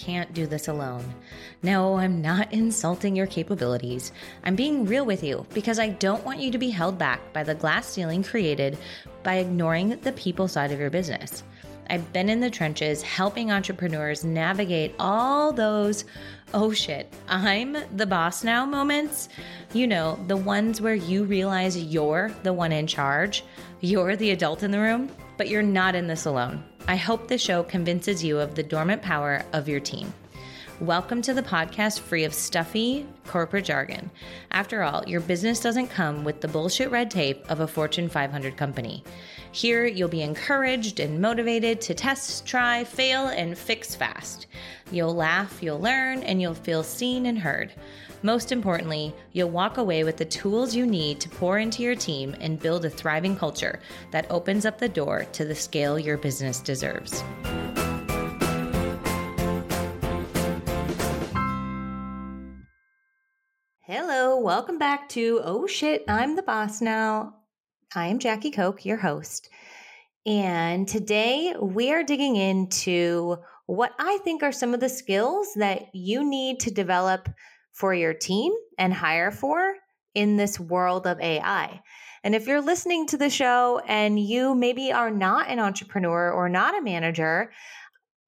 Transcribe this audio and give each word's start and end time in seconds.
can't 0.00 0.32
do 0.32 0.46
this 0.46 0.68
alone. 0.68 1.04
No, 1.62 1.98
I'm 1.98 2.22
not 2.22 2.52
insulting 2.52 3.14
your 3.14 3.26
capabilities. 3.26 4.12
I'm 4.44 4.56
being 4.56 4.86
real 4.86 5.04
with 5.04 5.22
you 5.22 5.46
because 5.52 5.78
I 5.78 5.90
don't 5.90 6.24
want 6.24 6.40
you 6.40 6.50
to 6.50 6.58
be 6.58 6.70
held 6.70 6.96
back 6.96 7.32
by 7.34 7.42
the 7.42 7.54
glass 7.54 7.86
ceiling 7.86 8.22
created 8.22 8.78
by 9.22 9.36
ignoring 9.36 10.00
the 10.00 10.12
people 10.12 10.48
side 10.48 10.72
of 10.72 10.80
your 10.80 10.90
business. 10.90 11.42
I've 11.90 12.12
been 12.12 12.28
in 12.28 12.40
the 12.40 12.50
trenches 12.50 13.02
helping 13.02 13.50
entrepreneurs 13.50 14.24
navigate 14.24 14.94
all 14.98 15.52
those, 15.52 16.04
oh 16.54 16.72
shit, 16.72 17.12
I'm 17.28 17.76
the 17.96 18.06
boss 18.06 18.44
now 18.44 18.64
moments. 18.64 19.28
You 19.72 19.86
know, 19.86 20.18
the 20.28 20.36
ones 20.36 20.80
where 20.80 20.94
you 20.94 21.24
realize 21.24 21.76
you're 21.76 22.30
the 22.42 22.52
one 22.52 22.72
in 22.72 22.86
charge, 22.86 23.44
you're 23.80 24.16
the 24.16 24.30
adult 24.30 24.62
in 24.62 24.70
the 24.70 24.78
room, 24.78 25.10
but 25.36 25.48
you're 25.48 25.62
not 25.62 25.94
in 25.94 26.06
this 26.06 26.26
alone. 26.26 26.64
I 26.88 26.96
hope 26.96 27.28
the 27.28 27.38
show 27.38 27.62
convinces 27.62 28.24
you 28.24 28.38
of 28.38 28.54
the 28.54 28.62
dormant 28.62 29.02
power 29.02 29.44
of 29.52 29.68
your 29.68 29.80
team. 29.80 30.12
Welcome 30.80 31.20
to 31.22 31.34
the 31.34 31.42
podcast 31.42 32.00
free 32.00 32.24
of 32.24 32.32
stuffy 32.32 33.06
corporate 33.26 33.66
jargon. 33.66 34.10
After 34.50 34.82
all, 34.82 35.04
your 35.06 35.20
business 35.20 35.60
doesn't 35.60 35.88
come 35.88 36.24
with 36.24 36.40
the 36.40 36.48
bullshit 36.48 36.90
red 36.90 37.10
tape 37.10 37.44
of 37.50 37.60
a 37.60 37.66
Fortune 37.66 38.08
500 38.08 38.56
company. 38.56 39.04
Here, 39.52 39.84
you'll 39.84 40.08
be 40.08 40.22
encouraged 40.22 40.98
and 40.98 41.20
motivated 41.20 41.82
to 41.82 41.92
test, 41.92 42.46
try, 42.46 42.84
fail, 42.84 43.26
and 43.26 43.58
fix 43.58 43.94
fast. 43.94 44.46
You'll 44.90 45.14
laugh, 45.14 45.62
you'll 45.62 45.80
learn, 45.80 46.22
and 46.22 46.40
you'll 46.40 46.54
feel 46.54 46.82
seen 46.82 47.26
and 47.26 47.38
heard. 47.38 47.74
Most 48.22 48.50
importantly, 48.50 49.14
you'll 49.32 49.50
walk 49.50 49.76
away 49.76 50.02
with 50.02 50.16
the 50.16 50.24
tools 50.24 50.74
you 50.74 50.86
need 50.86 51.20
to 51.20 51.28
pour 51.28 51.58
into 51.58 51.82
your 51.82 51.94
team 51.94 52.34
and 52.40 52.58
build 52.58 52.86
a 52.86 52.90
thriving 52.90 53.36
culture 53.36 53.80
that 54.12 54.30
opens 54.30 54.64
up 54.64 54.78
the 54.78 54.88
door 54.88 55.26
to 55.32 55.44
the 55.44 55.54
scale 55.54 55.98
your 55.98 56.16
business 56.16 56.58
deserves. 56.58 57.22
Hello, 63.92 64.38
welcome 64.38 64.78
back 64.78 65.08
to 65.08 65.40
Oh 65.42 65.66
Shit, 65.66 66.04
I'm 66.06 66.36
the 66.36 66.44
Boss 66.44 66.80
Now. 66.80 67.34
I 67.92 68.06
am 68.06 68.20
Jackie 68.20 68.52
Koch, 68.52 68.86
your 68.86 68.98
host. 68.98 69.50
And 70.24 70.86
today 70.86 71.56
we 71.60 71.90
are 71.92 72.04
digging 72.04 72.36
into 72.36 73.38
what 73.66 73.90
I 73.98 74.18
think 74.22 74.44
are 74.44 74.52
some 74.52 74.74
of 74.74 74.78
the 74.78 74.88
skills 74.88 75.48
that 75.56 75.86
you 75.92 76.22
need 76.22 76.60
to 76.60 76.70
develop 76.70 77.28
for 77.72 77.92
your 77.92 78.14
team 78.14 78.52
and 78.78 78.94
hire 78.94 79.32
for 79.32 79.74
in 80.14 80.36
this 80.36 80.60
world 80.60 81.08
of 81.08 81.18
AI. 81.18 81.82
And 82.22 82.36
if 82.36 82.46
you're 82.46 82.62
listening 82.62 83.08
to 83.08 83.16
the 83.16 83.28
show 83.28 83.82
and 83.88 84.20
you 84.20 84.54
maybe 84.54 84.92
are 84.92 85.10
not 85.10 85.48
an 85.48 85.58
entrepreneur 85.58 86.30
or 86.30 86.48
not 86.48 86.78
a 86.78 86.82
manager, 86.82 87.50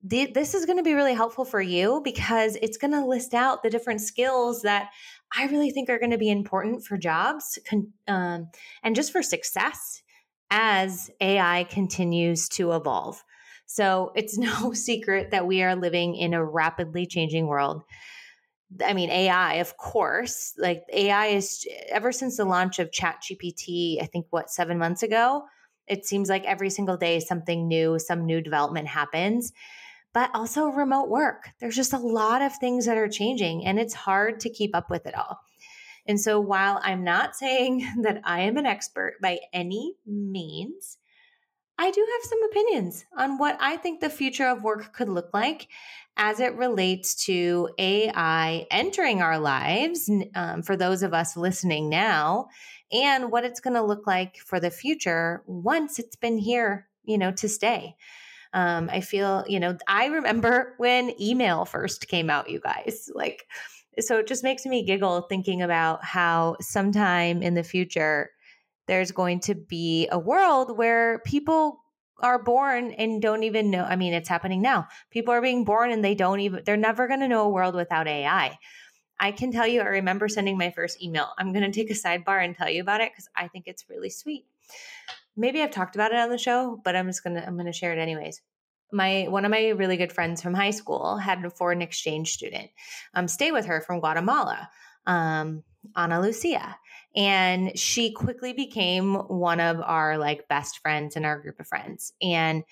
this 0.03 0.55
is 0.55 0.67
going 0.67 0.79
to 0.79 0.83
be 0.83 0.95
really 0.95 1.15
helpful 1.15 1.45
for 1.45 1.61
you 1.61 2.01
because 2.03 2.57
it's 2.61 2.77
going 2.77 2.91
to 2.91 3.07
list 3.07 3.35
out 3.35 3.63
the 3.63 3.71
different 3.71 4.01
skills 4.01 4.63
that 4.63 4.91
I 5.37 5.47
really 5.47 5.71
think 5.71 5.89
are 5.89 5.99
going 5.99 6.11
to 6.11 6.19
be 6.19 6.31
important 6.31 6.85
for 6.85 6.97
jobs 6.97 7.59
um, 8.09 8.51
and 8.83 8.97
just 8.97 9.13
for 9.13 9.23
success 9.23 10.03
as 10.51 11.11
AI 11.21 11.65
continues 11.65 12.49
to 12.51 12.73
evolve. 12.73 13.23
So 13.67 14.13
it's 14.15 14.37
no 14.39 14.73
secret 14.73 15.31
that 15.31 15.47
we 15.47 15.63
are 15.63 15.77
living 15.77 16.15
in 16.15 16.35
a 16.35 16.45
rapidly 16.45 17.07
changing 17.07 17.47
world. 17.47 17.83
I 18.85 18.95
mean, 18.95 19.11
AI, 19.11 19.55
of 19.55 19.77
course, 19.77 20.55
like 20.57 20.83
AI 20.93 21.27
is 21.27 21.67
ever 21.91 22.11
since 22.11 22.39
the 22.39 22.47
launch 22.47 22.79
of 22.79 22.91
ChatGPT, 22.91 24.03
I 24.03 24.07
think 24.07 24.27
what, 24.31 24.51
seven 24.51 24.79
months 24.79 25.03
ago, 25.03 25.45
it 25.87 26.07
seems 26.07 26.31
like 26.31 26.45
every 26.45 26.71
single 26.71 26.97
day 26.97 27.21
something 27.21 27.69
new, 27.69 27.99
some 27.99 28.25
new 28.25 28.41
development 28.41 28.89
happens 28.89 29.53
but 30.13 30.31
also 30.35 30.67
remote 30.67 31.09
work. 31.09 31.51
There's 31.61 31.77
just 31.77 31.93
a 31.93 31.99
lot 31.99 32.43
of 32.43 32.57
things 32.57 32.87
that 32.87 32.99
are 32.99 33.09
changing 33.09 33.65
and 33.65 33.79
it's 33.79 33.95
hard 33.95 34.41
to 34.41 34.51
keep 34.51 34.75
up 34.75 34.91
with 34.91 35.07
it 35.07 35.17
all. 35.17 35.41
And 36.07 36.21
so 36.21 36.41
while 36.41 36.81
I'm 36.83 37.05
not 37.05 37.37
saying 37.37 37.87
that 38.03 38.21
I 38.25 38.41
am 38.41 38.57
an 38.57 38.67
expert 38.67 39.15
by 39.21 39.41
any 39.53 39.97
means, 40.07 40.99
I 41.79 41.91
do 41.91 42.01
have 42.01 42.31
some 42.31 42.45
opinions 42.45 43.05
on 43.17 43.39
what 43.39 43.57
I 43.61 43.77
think 43.77 44.01
the 44.01 44.11
future 44.11 44.47
of 44.47 44.63
work 44.63 44.93
could 44.93 45.09
look 45.09 45.31
like 45.33 45.69
as 46.17 46.41
it 46.41 46.55
relates 46.55 47.25
to 47.25 47.71
AI 47.79 48.67
entering 48.71 49.23
our 49.23 49.39
lives 49.39 50.11
um, 50.35 50.63
for 50.63 50.77
those 50.77 51.03
of 51.03 51.15
us 51.15 51.37
listening 51.37 51.89
now, 51.89 52.49
and 52.93 53.33
what 53.33 53.45
it's 53.45 53.61
going 53.61 53.75
to 53.75 53.83
look 53.83 54.07
like 54.07 54.37
for 54.37 54.61
the 54.61 54.71
future 54.71 55.43
once 55.47 55.99
it's 55.99 56.17
been 56.17 56.37
here, 56.37 56.89
you 57.05 57.17
know, 57.17 57.33
to 57.33 57.49
stay. 57.49 57.97
Um, 58.53 58.91
I 58.93 59.01
feel, 59.01 59.45
you 59.49 59.61
know, 59.61 59.77
I 59.87 60.07
remember 60.07 60.75
when 60.79 61.21
email 61.21 61.65
first 61.65 62.09
came 62.09 62.29
out, 62.29 62.51
you 62.51 62.61
guys, 62.61 63.11
like, 63.15 63.47
so 63.99 64.19
it 64.19 64.27
just 64.27 64.45
makes 64.45 64.65
me 64.67 64.85
giggle 64.85 65.23
thinking 65.23 65.63
about 65.63 66.05
how 66.05 66.57
sometime 66.61 67.43
in 67.43 67.55
the 67.55 67.63
future 67.63 68.31
there's 68.89 69.13
going 69.13 69.41
to 69.41 69.55
be 69.55 70.09
a 70.11 70.19
world 70.19 70.77
where 70.77 71.21
people 71.21 71.79
are 72.21 72.43
born 72.43 72.93
and 72.93 73.21
don't 73.21 73.43
even 73.43 73.71
know. 73.71 73.85
I 73.85 73.97
mean, 73.97 74.13
it's 74.13 74.29
happening 74.29 74.63
now. 74.63 74.87
People 75.11 75.35
are 75.35 75.43
being 75.43 75.65
born 75.65 75.91
and 75.91 76.05
they 76.05 76.15
don't 76.15 76.41
even, 76.41 76.63
they're 76.65 76.77
never 76.77 77.09
going 77.09 77.21
to 77.21 77.29
know 77.29 77.45
a 77.45 77.49
world 77.49 77.75
without 77.75 78.07
AI. 78.07 78.59
I 79.19 79.33
can 79.33 79.53
tell 79.53 79.67
you, 79.67 79.81
I 79.81 79.87
remember 79.87 80.29
sending 80.29 80.59
my 80.59 80.71
first 80.71 81.03
email. 81.03 81.29
I'm 81.39 81.53
going 81.53 81.65
to 81.65 81.73
take 81.73 81.91
a 81.91 81.95
sidebar 81.95 82.45
and 82.45 82.57
tell 82.57 82.69
you 82.69 82.81
about 82.81 83.01
it 83.01 83.13
because 83.13 83.29
I 83.37 83.49
think 83.49 83.65
it's 83.67 83.89
really 83.89 84.11
sweet 84.11 84.47
maybe 85.37 85.63
I've 85.63 85.71
talked 85.71 85.95
about 85.95 86.13
it 86.13 86.19
on 86.19 86.31
the 86.31 86.39
show, 86.39 86.81
but 86.85 86.97
I'm 86.97 87.07
just 87.07 87.25
gonna 87.25 87.45
I'm 87.47 87.57
gonna 87.57 87.73
share 87.73 87.93
it 87.93 87.99
anyways. 87.99 88.41
My 88.93 89.27
one 89.29 89.45
of 89.45 89.51
my 89.51 89.69
really 89.71 89.97
good 89.97 90.13
friends 90.13 90.43
from 90.43 90.55
high 90.55 90.71
school 90.71 91.17
had 91.17 91.45
a 91.45 91.51
foreign 91.51 91.83
exchange 91.83 92.33
student 92.33 92.71
um, 93.15 93.29
stay 93.29 93.53
with 93.53 93.67
her 93.67 93.81
from 93.81 94.01
Guatemala, 94.01 94.69
um, 95.07 95.63
Ana 95.97 96.21
Lucia, 96.21 96.77
and 97.17 97.79
she 97.79 98.13
quickly 98.13 98.53
became 98.53 99.15
one 99.15 99.61
of 99.61 99.81
our 99.81 100.19
like 100.19 100.49
best 100.49 100.79
friends 100.79 101.17
in 101.17 101.25
our 101.25 101.41
group 101.41 101.61
of 101.61 101.67
friends. 101.67 102.13
And 102.21 102.65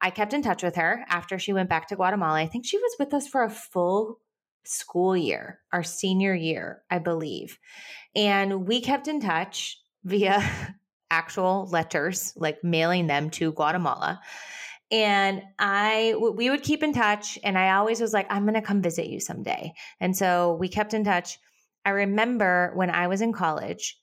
I 0.00 0.10
kept 0.10 0.34
in 0.34 0.42
touch 0.42 0.62
with 0.62 0.76
her 0.76 1.04
after 1.08 1.38
she 1.38 1.52
went 1.52 1.70
back 1.70 1.88
to 1.88 1.96
Guatemala. 1.96 2.38
I 2.38 2.46
think 2.46 2.66
she 2.66 2.78
was 2.78 2.96
with 2.98 3.14
us 3.14 3.26
for 3.26 3.42
a 3.42 3.50
full 3.50 4.20
school 4.64 5.16
year, 5.16 5.60
our 5.72 5.82
senior 5.82 6.34
year, 6.34 6.82
I 6.90 6.98
believe. 6.98 7.58
And 8.14 8.66
we 8.66 8.80
kept 8.80 9.08
in 9.08 9.20
touch 9.20 9.80
via 10.04 10.42
actual 11.10 11.68
letters, 11.70 12.32
like 12.36 12.62
mailing 12.62 13.06
them 13.06 13.30
to 13.30 13.52
Guatemala. 13.52 14.20
And 14.90 15.42
I, 15.58 16.14
we 16.18 16.50
would 16.50 16.62
keep 16.62 16.82
in 16.82 16.92
touch. 16.92 17.38
And 17.42 17.58
I 17.58 17.74
always 17.76 18.00
was 18.00 18.12
like, 18.12 18.26
I'm 18.30 18.44
going 18.44 18.54
to 18.54 18.62
come 18.62 18.82
visit 18.82 19.06
you 19.06 19.20
someday. 19.20 19.72
And 20.00 20.16
so 20.16 20.56
we 20.60 20.68
kept 20.68 20.94
in 20.94 21.04
touch. 21.04 21.38
I 21.84 21.90
remember 21.90 22.72
when 22.74 22.90
I 22.90 23.08
was 23.08 23.20
in 23.20 23.32
college, 23.32 23.98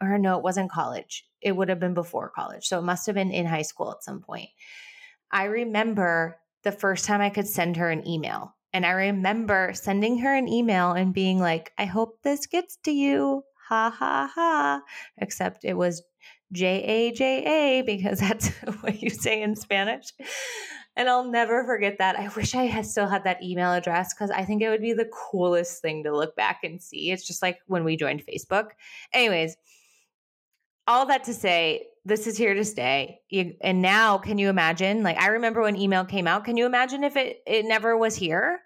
or 0.00 0.18
no, 0.18 0.36
it 0.38 0.42
wasn't 0.42 0.70
college. 0.70 1.24
It 1.40 1.52
would 1.52 1.68
have 1.68 1.80
been 1.80 1.94
before 1.94 2.30
college. 2.30 2.66
So 2.66 2.78
it 2.78 2.82
must 2.82 3.06
have 3.06 3.14
been 3.14 3.30
in 3.30 3.46
high 3.46 3.62
school 3.62 3.92
at 3.92 4.04
some 4.04 4.20
point. 4.20 4.48
I 5.30 5.44
remember 5.44 6.38
the 6.62 6.72
first 6.72 7.04
time 7.04 7.20
I 7.20 7.30
could 7.30 7.46
send 7.46 7.76
her 7.76 7.90
an 7.90 8.06
email. 8.06 8.54
And 8.72 8.86
I 8.86 8.92
remember 8.92 9.72
sending 9.74 10.18
her 10.18 10.34
an 10.34 10.48
email 10.48 10.92
and 10.92 11.12
being 11.12 11.38
like, 11.38 11.72
I 11.76 11.84
hope 11.84 12.22
this 12.22 12.46
gets 12.46 12.76
to 12.84 12.90
you. 12.90 13.42
Ha 13.68 13.90
ha 13.90 14.30
ha. 14.34 14.82
Except 15.18 15.64
it 15.64 15.74
was 15.74 16.02
J 16.52 16.82
A 16.82 17.12
J 17.12 17.44
A 17.44 17.82
because 17.82 18.20
that's 18.20 18.48
what 18.80 19.02
you 19.02 19.10
say 19.10 19.42
in 19.42 19.56
Spanish. 19.56 20.12
And 20.94 21.08
I'll 21.08 21.30
never 21.30 21.64
forget 21.64 21.96
that. 21.98 22.16
I 22.18 22.28
wish 22.28 22.54
I 22.54 22.64
had 22.64 22.84
still 22.84 23.08
had 23.08 23.24
that 23.24 23.42
email 23.42 23.72
address 23.72 24.12
because 24.12 24.30
I 24.30 24.44
think 24.44 24.60
it 24.60 24.68
would 24.68 24.82
be 24.82 24.92
the 24.92 25.08
coolest 25.30 25.80
thing 25.80 26.04
to 26.04 26.14
look 26.14 26.36
back 26.36 26.60
and 26.64 26.82
see. 26.82 27.10
It's 27.10 27.26
just 27.26 27.40
like 27.40 27.60
when 27.66 27.82
we 27.82 27.96
joined 27.96 28.24
Facebook. 28.26 28.72
Anyways, 29.14 29.56
all 30.86 31.06
that 31.06 31.24
to 31.24 31.34
say, 31.34 31.86
this 32.04 32.26
is 32.26 32.36
here 32.36 32.52
to 32.52 32.64
stay. 32.64 33.20
You, 33.30 33.54
and 33.62 33.80
now, 33.80 34.18
can 34.18 34.36
you 34.36 34.50
imagine? 34.50 35.02
Like, 35.02 35.16
I 35.18 35.28
remember 35.28 35.62
when 35.62 35.76
email 35.76 36.04
came 36.04 36.26
out. 36.26 36.44
Can 36.44 36.58
you 36.58 36.66
imagine 36.66 37.04
if 37.04 37.16
it 37.16 37.38
it 37.46 37.64
never 37.64 37.96
was 37.96 38.14
here? 38.14 38.60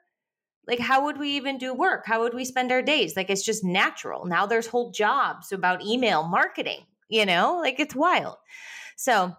Like, 0.66 0.80
how 0.80 1.04
would 1.04 1.18
we 1.18 1.36
even 1.36 1.58
do 1.58 1.72
work? 1.72 2.06
How 2.06 2.22
would 2.22 2.34
we 2.34 2.44
spend 2.44 2.72
our 2.72 2.82
days? 2.82 3.14
Like, 3.14 3.30
it's 3.30 3.44
just 3.44 3.62
natural. 3.62 4.26
Now 4.26 4.46
there's 4.46 4.66
whole 4.66 4.90
jobs 4.90 5.52
about 5.52 5.84
email 5.84 6.26
marketing 6.26 6.86
you 7.08 7.26
know, 7.26 7.58
like 7.60 7.80
it's 7.80 7.94
wild. 7.94 8.36
So 8.96 9.34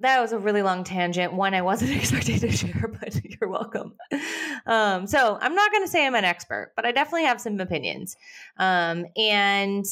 that 0.00 0.20
was 0.20 0.32
a 0.32 0.38
really 0.38 0.62
long 0.62 0.84
tangent. 0.84 1.32
One 1.32 1.54
I 1.54 1.62
wasn't 1.62 1.92
expecting 1.96 2.38
to 2.40 2.50
share, 2.50 2.92
but 3.00 3.18
you're 3.40 3.50
welcome. 3.50 3.94
Um, 4.66 5.06
so 5.06 5.38
I'm 5.40 5.54
not 5.54 5.72
going 5.72 5.84
to 5.84 5.90
say 5.90 6.06
I'm 6.06 6.14
an 6.14 6.24
expert, 6.24 6.72
but 6.76 6.84
I 6.84 6.92
definitely 6.92 7.24
have 7.24 7.40
some 7.40 7.58
opinions. 7.60 8.16
Um, 8.58 9.06
and, 9.16 9.84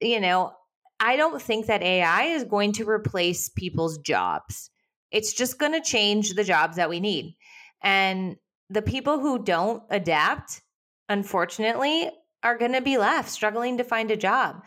you 0.00 0.20
know, 0.20 0.52
I 1.00 1.16
don't 1.16 1.40
think 1.40 1.66
that 1.66 1.82
AI 1.82 2.24
is 2.24 2.44
going 2.44 2.72
to 2.74 2.88
replace 2.88 3.48
people's 3.48 3.98
jobs. 3.98 4.70
It's 5.10 5.32
just 5.32 5.58
going 5.58 5.72
to 5.72 5.80
change 5.80 6.34
the 6.34 6.44
jobs 6.44 6.76
that 6.76 6.90
we 6.90 7.00
need. 7.00 7.36
And 7.82 8.36
the 8.68 8.82
people 8.82 9.18
who 9.18 9.42
don't 9.42 9.82
adapt, 9.90 10.60
unfortunately, 11.08 12.10
are 12.42 12.56
going 12.56 12.72
to 12.72 12.80
be 12.80 12.98
left 12.98 13.30
struggling 13.30 13.78
to 13.78 13.84
find 13.84 14.10
a 14.10 14.16
job. 14.16 14.62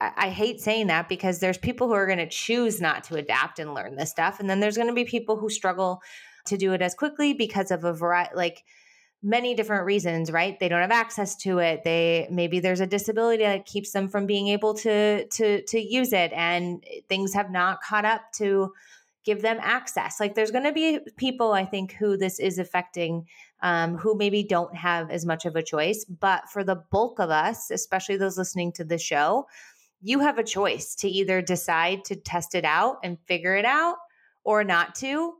I, 0.00 0.30
hate 0.30 0.60
saying 0.60 0.86
that 0.88 1.08
because 1.08 1.40
there's 1.40 1.58
people 1.58 1.88
who 1.88 1.94
are 1.94 2.06
going 2.06 2.18
to 2.18 2.28
choose 2.28 2.80
not 2.80 3.04
to 3.04 3.16
adapt 3.16 3.58
and 3.58 3.74
learn 3.74 3.96
this 3.96 4.10
stuff. 4.10 4.38
And 4.38 4.48
then 4.48 4.60
there's 4.60 4.76
going 4.76 4.88
to 4.88 4.94
be 4.94 5.04
people 5.04 5.36
who 5.36 5.50
struggle 5.50 6.02
to 6.46 6.56
do 6.56 6.72
it 6.72 6.82
as 6.82 6.94
quickly 6.94 7.32
because 7.32 7.70
of 7.70 7.84
a 7.84 7.92
variety, 7.92 8.34
like 8.34 8.64
many 9.22 9.54
different 9.54 9.84
reasons, 9.84 10.30
right? 10.30 10.58
They 10.58 10.68
don't 10.68 10.80
have 10.80 10.90
access 10.90 11.36
to 11.36 11.58
it. 11.58 11.82
They 11.84 12.28
maybe 12.30 12.60
there's 12.60 12.80
a 12.80 12.86
disability 12.86 13.42
that 13.42 13.66
keeps 13.66 13.90
them 13.92 14.08
from 14.08 14.26
being 14.26 14.48
able 14.48 14.74
to 14.74 15.26
to 15.26 15.62
to 15.62 15.80
use 15.80 16.12
it, 16.12 16.32
and 16.32 16.84
things 17.08 17.34
have 17.34 17.50
not 17.50 17.82
caught 17.82 18.04
up 18.04 18.32
to 18.36 18.72
give 19.24 19.42
them 19.42 19.58
access. 19.60 20.20
Like 20.20 20.34
there's 20.34 20.50
going 20.50 20.64
to 20.64 20.72
be 20.72 21.00
people, 21.16 21.52
I 21.52 21.64
think, 21.64 21.92
who 21.92 22.16
this 22.16 22.38
is 22.38 22.58
affecting, 22.58 23.26
um, 23.62 23.96
who 23.96 24.16
maybe 24.16 24.42
don't 24.42 24.74
have 24.74 25.10
as 25.10 25.26
much 25.26 25.44
of 25.44 25.56
a 25.56 25.62
choice. 25.62 26.04
But 26.04 26.48
for 26.48 26.64
the 26.64 26.76
bulk 26.90 27.18
of 27.18 27.28
us, 27.28 27.70
especially 27.70 28.16
those 28.16 28.38
listening 28.38 28.72
to 28.72 28.84
the 28.84 28.96
show, 28.96 29.46
you 30.00 30.20
have 30.20 30.38
a 30.38 30.44
choice 30.44 30.94
to 30.96 31.08
either 31.08 31.42
decide 31.42 32.04
to 32.06 32.16
test 32.16 32.54
it 32.54 32.64
out 32.64 32.98
and 33.02 33.18
figure 33.26 33.56
it 33.56 33.64
out 33.64 33.96
or 34.44 34.64
not 34.64 34.94
to. 34.96 35.34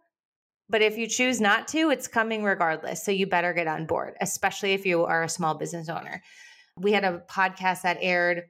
But 0.69 0.83
if 0.83 0.99
you 0.99 1.07
choose 1.07 1.41
not 1.41 1.69
to, 1.69 1.91
it's 1.91 2.09
coming 2.09 2.45
regardless. 2.45 3.05
So 3.05 3.11
you 3.11 3.27
better 3.27 3.55
get 3.55 3.67
on 3.67 3.87
board, 3.87 4.15
especially 4.21 4.73
if 4.73 4.85
you 4.85 5.05
are 5.05 5.23
a 5.23 5.29
small 5.29 5.55
business 5.55 5.89
owner. 5.89 6.23
We 6.77 6.93
had 6.93 7.05
a 7.05 7.23
podcast 7.29 7.83
that 7.83 7.99
aired 8.01 8.45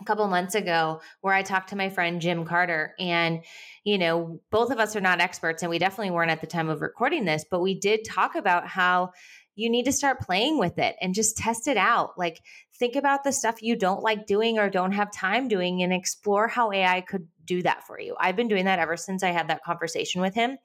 a 0.00 0.04
couple 0.04 0.26
months 0.28 0.54
ago 0.54 1.00
where 1.20 1.34
I 1.34 1.42
talked 1.42 1.70
to 1.70 1.76
my 1.76 1.88
friend 1.88 2.20
Jim 2.20 2.44
Carter. 2.44 2.94
And, 2.98 3.42
you 3.84 3.98
know, 3.98 4.40
both 4.50 4.70
of 4.70 4.78
us 4.78 4.94
are 4.96 5.00
not 5.00 5.20
experts, 5.20 5.62
and 5.62 5.70
we 5.70 5.78
definitely 5.78 6.10
weren't 6.10 6.30
at 6.30 6.40
the 6.40 6.46
time 6.46 6.68
of 6.68 6.80
recording 6.80 7.24
this, 7.24 7.44
but 7.50 7.60
we 7.60 7.78
did 7.78 8.04
talk 8.04 8.34
about 8.34 8.66
how 8.66 9.12
you 9.54 9.70
need 9.70 9.84
to 9.84 9.92
start 9.92 10.20
playing 10.20 10.58
with 10.58 10.78
it 10.78 10.96
and 11.00 11.14
just 11.14 11.36
test 11.36 11.68
it 11.68 11.76
out. 11.76 12.18
Like, 12.18 12.40
think 12.78 12.96
about 12.96 13.24
the 13.24 13.32
stuff 13.32 13.62
you 13.62 13.76
don't 13.76 14.02
like 14.02 14.26
doing 14.26 14.58
or 14.58 14.70
don't 14.70 14.92
have 14.92 15.12
time 15.12 15.48
doing 15.48 15.82
and 15.82 15.92
explore 15.92 16.48
how 16.48 16.72
AI 16.72 17.00
could 17.02 17.28
do 17.44 17.62
that 17.62 17.86
for 17.86 18.00
you. 18.00 18.16
I've 18.18 18.36
been 18.36 18.48
doing 18.48 18.64
that 18.64 18.78
ever 18.78 18.96
since 18.96 19.22
I 19.22 19.30
had 19.30 19.48
that 19.48 19.64
conversation 19.64 20.20
with 20.20 20.34
him, 20.34 20.58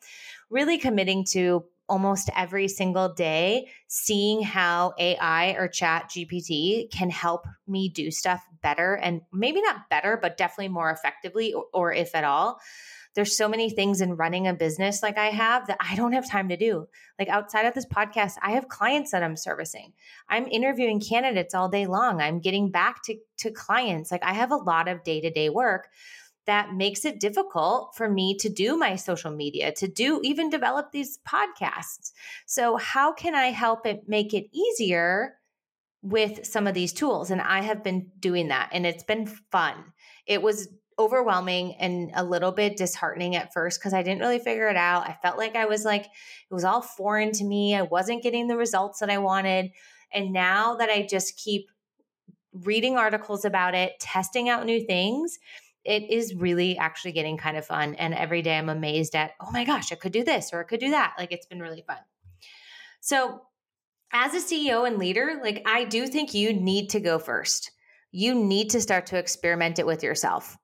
really 0.50 0.78
committing 0.78 1.26
to 1.32 1.66
almost 1.90 2.30
every 2.36 2.68
single 2.68 3.14
day 3.14 3.70
seeing 3.88 4.42
how 4.42 4.94
AI 5.00 5.52
or 5.52 5.68
chat 5.68 6.10
GPT 6.10 6.92
can 6.92 7.10
help 7.10 7.46
me 7.68 7.90
do 7.90 8.12
stuff 8.12 8.44
better 8.62 8.96
and 8.96 9.22
maybe 9.32 9.62
not 9.62 9.90
better, 9.90 10.18
but 10.22 10.38
definitely 10.38 10.68
more 10.68 10.92
effectively, 10.92 11.54
or, 11.54 11.66
or, 11.74 11.94
if 11.94 12.14
at 12.14 12.24
all. 12.24 12.60
There's 13.18 13.36
so 13.36 13.50
many 13.50 13.72
things 13.72 14.00
in 14.00 14.16
running 14.16 14.48
a 14.48 14.54
business 14.54 15.02
like 15.02 15.18
I 15.18 15.32
have 15.32 15.66
that 15.66 15.78
I 15.80 15.96
don't 15.96 16.14
have 16.14 16.30
time 16.30 16.50
to 16.50 16.56
do. 16.56 16.88
Like 17.18 17.30
outside 17.30 17.66
of 17.66 17.74
this 17.74 17.88
podcast, 17.88 18.34
I 18.44 18.52
have 18.52 18.68
clients 18.68 19.10
that 19.10 19.24
I'm 19.24 19.36
servicing. 19.36 19.94
I'm 20.30 20.46
interviewing 20.46 21.00
candidates 21.00 21.56
all 21.56 21.68
day 21.68 21.88
long. 21.88 22.22
I'm 22.22 22.42
getting 22.42 22.70
back 22.70 23.02
to, 23.06 23.18
to 23.40 23.50
clients. 23.50 24.12
Like 24.12 24.24
I 24.24 24.34
have 24.34 24.52
a 24.52 24.56
lot 24.56 24.88
of 24.88 25.04
day 25.04 25.20
to 25.20 25.32
day 25.32 25.50
work 25.50 25.88
that 26.46 26.76
makes 26.76 27.06
it 27.06 27.20
difficult 27.20 27.96
for 27.96 28.08
me 28.08 28.38
to 28.38 28.50
do 28.50 28.78
my 28.78 28.96
social 28.96 29.32
media, 29.32 29.72
to 29.78 29.88
do 29.88 30.22
even 30.24 30.52
develop 30.52 30.92
these 30.92 31.18
podcasts. 31.28 32.12
So, 32.46 32.78
how 32.78 33.14
can 33.14 33.34
I 33.34 33.48
help 33.48 33.88
it 33.88 34.08
make 34.08 34.36
it 34.36 34.46
easier 34.56 35.40
with 36.04 36.46
some 36.46 36.68
of 36.68 36.76
these 36.76 36.94
tools? 36.94 37.32
And 37.32 37.42
I 37.42 37.62
have 37.62 37.84
been 37.84 38.12
doing 38.20 38.50
that 38.50 38.70
and 38.74 38.86
it's 38.86 39.04
been 39.04 39.26
fun. 39.26 39.74
It 40.28 40.44
was 40.44 40.68
overwhelming 41.00 41.76
and 41.76 42.12
a 42.16 42.24
little 42.24 42.52
bit 42.52 42.78
disheartening 42.78 43.36
at 43.36 43.54
first 43.54 43.80
because 43.80 43.94
I 43.94 44.04
didn't 44.04 44.22
really 44.22 44.40
figure 44.40 44.68
it 44.68 44.78
out. 44.78 45.08
I 45.08 45.18
felt 45.22 45.38
like 45.38 45.56
I 45.56 45.66
was 45.66 45.86
like, 45.86 46.06
it 46.06 46.54
was 46.54 46.64
all 46.64 46.82
foreign 46.82 47.32
to 47.34 47.44
me. 47.44 47.76
I 47.76 47.84
wasn't 47.84 48.24
getting 48.24 48.48
the 48.48 48.58
results 48.58 49.00
that 49.00 49.10
I 49.10 49.20
wanted. 49.20 49.72
And 50.12 50.34
now 50.34 50.76
that 50.76 50.90
I 50.90 51.06
just 51.08 51.38
keep 51.38 51.70
reading 52.52 52.98
articles 52.98 53.46
about 53.46 53.76
it, 53.76 54.00
testing 54.00 54.50
out 54.50 54.66
new 54.66 54.84
things, 54.84 55.38
it 55.84 56.10
is 56.10 56.36
really 56.36 56.78
actually 56.78 57.14
getting 57.14 57.38
kind 57.38 57.58
of 57.58 57.66
fun. 57.66 57.96
And 57.96 58.14
every 58.14 58.42
day 58.42 58.58
I'm 58.58 58.70
amazed 58.70 59.16
at, 59.16 59.32
oh 59.40 59.52
my 59.52 59.64
gosh, 59.64 59.92
I 59.92 59.96
could 59.96 60.12
do 60.12 60.24
this 60.24 60.52
or 60.52 60.60
I 60.60 60.64
could 60.64 60.80
do 60.80 60.92
that. 60.92 61.14
Like 61.18 61.32
it's 61.32 61.46
been 61.46 61.62
really 61.62 61.84
fun. 61.86 61.98
So, 63.00 63.42
as 64.14 64.34
a 64.34 64.38
CEO 64.38 64.88
and 64.88 64.98
leader, 64.98 65.40
like 65.44 65.64
I 65.66 65.84
do 65.84 66.08
think 66.08 66.34
you 66.34 66.54
need 66.54 66.90
to 66.92 67.02
go 67.02 67.20
first. 67.20 67.72
You 68.12 68.34
need 68.34 68.70
to 68.70 68.82
start 68.82 69.08
to 69.08 69.18
experiment 69.18 69.80
it 69.80 69.86
with 69.86 70.02
yourself. 70.02 70.58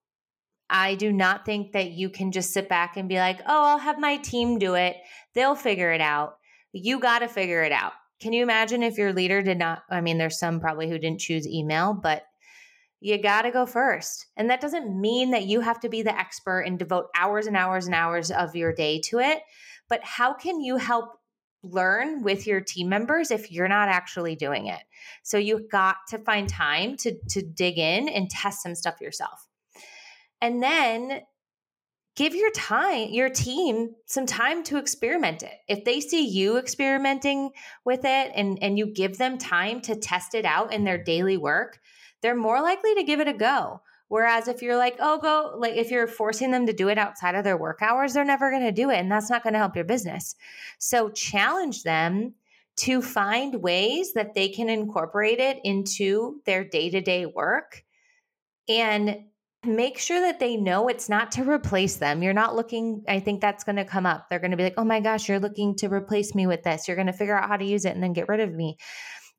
I 0.74 0.96
do 0.96 1.14
not 1.14 1.46
think 1.46 1.74
that 1.74 1.92
you 1.92 2.10
can 2.10 2.32
just 2.32 2.52
sit 2.52 2.68
back 2.68 2.98
and 2.98 3.08
be 3.08 3.18
like, 3.18 3.40
oh, 3.42 3.64
I'll 3.64 3.78
have 3.78 4.00
my 4.00 4.18
team 4.18 4.58
do 4.58 4.74
it. 4.74 4.98
They'll 5.36 5.56
figure 5.56 5.92
it 5.92 6.02
out. 6.02 6.38
You 6.72 7.00
got 7.00 7.20
to 7.20 7.28
figure 7.28 7.62
it 7.62 7.72
out. 7.72 7.94
Can 8.20 8.34
you 8.34 8.42
imagine 8.42 8.82
if 8.82 8.98
your 8.98 9.14
leader 9.14 9.44
did 9.44 9.60
not? 9.60 9.84
I 9.92 10.02
mean, 10.02 10.18
there's 10.18 10.40
some 10.40 10.60
probably 10.60 10.90
who 10.90 10.98
didn't 10.98 11.20
choose 11.20 11.48
email, 11.48 11.94
but 11.94 12.24
you 13.02 13.22
got 13.22 13.44
to 13.44 13.52
go 13.52 13.68
first. 13.68 14.26
And 14.36 14.50
that 14.50 14.62
doesn't 14.62 15.00
mean 15.00 15.32
that 15.32 15.46
you 15.46 15.60
have 15.60 15.80
to 15.82 15.90
be 15.90 16.02
the 16.02 16.18
expert 16.18 16.62
and 16.62 16.80
devote 16.80 17.06
hours 17.16 17.46
and 17.46 17.56
hours 17.56 17.86
and 17.86 17.94
hours 17.94 18.32
of 18.32 18.56
your 18.56 18.74
day 18.74 19.00
to 19.10 19.20
it. 19.20 19.42
But 19.90 20.04
how 20.04 20.34
can 20.34 20.60
you 20.60 20.78
help 20.78 21.12
learn 21.62 22.24
with 22.24 22.48
your 22.48 22.62
team 22.62 22.90
members 22.90 23.30
if 23.30 23.52
you're 23.52 23.68
not 23.68 23.90
actually 23.90 24.36
doing 24.36 24.68
it? 24.68 24.82
So 25.22 25.38
you've 25.38 25.70
got 25.70 25.98
to 26.10 26.18
find 26.18 26.50
time 26.50 26.98
to, 26.98 27.16
to 27.30 27.44
dig 27.44 27.78
in 27.78 28.10
and 28.10 28.28
test 28.28 28.64
some 28.64 28.74
stuff 28.74 29.02
yourself. 29.02 29.48
And 30.44 30.62
then 30.62 31.22
give 32.16 32.36
your 32.36 32.52
time 32.52 33.10
your 33.10 33.30
team 33.30 33.96
some 34.06 34.28
time 34.28 34.62
to 34.66 34.78
experiment 34.78 35.42
it 35.42 35.56
if 35.68 35.84
they 35.84 36.00
see 36.00 36.28
you 36.28 36.58
experimenting 36.58 37.50
with 37.86 38.02
it 38.06 38.32
and 38.36 38.60
and 38.62 38.78
you 38.78 38.86
give 38.86 39.18
them 39.18 39.40
time 39.40 39.82
to 39.82 39.96
test 39.96 40.36
it 40.36 40.46
out 40.46 40.72
in 40.72 40.84
their 40.84 41.04
daily 41.04 41.38
work 41.38 41.80
they're 42.24 42.36
more 42.36 42.62
likely 42.62 42.96
to 42.96 43.04
give 43.04 43.20
it 43.20 43.28
a 43.28 43.34
go. 43.34 43.82
Whereas 44.08 44.48
if 44.48 44.62
you're 44.62 44.78
like, 44.78 44.96
oh, 45.00 45.20
go, 45.20 45.56
like 45.58 45.76
if 45.76 45.92
you're 45.92 46.08
forcing 46.08 46.52
them 46.52 46.66
to 46.68 46.74
do 46.74 46.88
it 46.88 46.98
outside 46.98 47.36
of 47.36 47.44
their 47.44 47.58
work 47.58 47.82
hours, 47.82 48.14
they're 48.14 48.24
never 48.24 48.50
going 48.50 48.64
to 48.64 48.72
do 48.72 48.90
it. 48.90 48.98
And 48.98 49.12
that's 49.12 49.30
not 49.30 49.44
going 49.44 49.54
to 49.54 49.60
help 49.60 49.76
your 49.76 49.86
business. 49.86 50.36
So 50.80 51.10
challenge 51.10 51.84
them 51.84 52.34
to 52.78 53.02
find 53.02 53.62
ways 53.62 54.14
that 54.14 54.34
they 54.34 54.50
can 54.50 54.70
incorporate 54.70 55.40
it 55.40 55.60
into 55.64 56.42
their 56.46 56.64
day 56.64 56.90
to 56.90 57.02
day 57.02 57.26
work 57.26 57.84
and 58.68 59.26
make 59.66 59.98
sure 59.98 60.20
that 60.20 60.40
they 60.40 60.58
know 60.58 60.88
it's 60.88 61.10
not 61.10 61.32
to 61.34 61.50
replace 61.50 61.98
them. 61.98 62.22
You're 62.22 62.34
not 62.34 62.56
looking, 62.56 63.04
I 63.08 63.20
think 63.20 63.42
that's 63.42 63.64
going 63.64 63.78
to 63.78 63.86
come 63.86 64.06
up. 64.06 64.28
They're 64.30 64.40
going 64.40 64.52
to 64.52 64.58
be 64.58 64.64
like, 64.64 64.76
oh 64.78 64.84
my 64.84 65.00
gosh, 65.00 65.30
you're 65.30 65.40
looking 65.40 65.76
to 65.78 65.88
replace 65.88 66.36
me 66.36 66.48
with 66.48 66.64
this. 66.64 66.88
You're 66.88 66.98
going 66.98 67.08
to 67.08 67.14
figure 67.14 67.38
out 67.38 67.48
how 67.48 67.58
to 67.58 67.66
use 67.66 67.86
it 67.86 67.94
and 67.94 68.04
then 68.04 68.14
get 68.14 68.28
rid 68.28 68.40
of 68.40 68.54
me. 68.54 68.78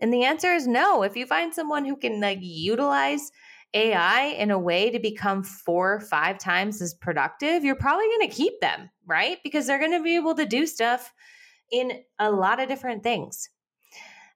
And 0.01 0.13
the 0.13 0.25
answer 0.25 0.53
is 0.53 0.67
no. 0.67 1.03
If 1.03 1.17
you 1.17 1.27
find 1.27 1.55
someone 1.55 1.85
who 1.85 1.97
can 1.97 2.21
like 2.21 2.39
utilize 2.41 3.31
AI 3.75 4.35
in 4.39 4.51
a 4.51 4.59
way 4.59 4.91
to 4.91 4.99
become 4.99 5.43
four 5.43 5.95
or 5.95 6.01
five 6.01 6.39
times 6.39 6.81
as 6.81 6.95
productive, 6.95 7.65
you're 7.65 7.75
probably 7.75 8.07
going 8.07 8.29
to 8.29 8.35
keep 8.35 8.61
them, 8.61 8.91
right? 9.07 9.39
Because 9.43 9.67
they're 9.67 9.79
going 9.79 9.93
to 9.93 10.03
be 10.03 10.17
able 10.17 10.35
to 10.37 10.47
do 10.47 10.67
stuff 10.67 11.13
in 11.71 12.03
a 12.19 12.31
lot 12.31 12.61
of 12.61 12.69
different 12.69 13.03
things. 13.03 13.51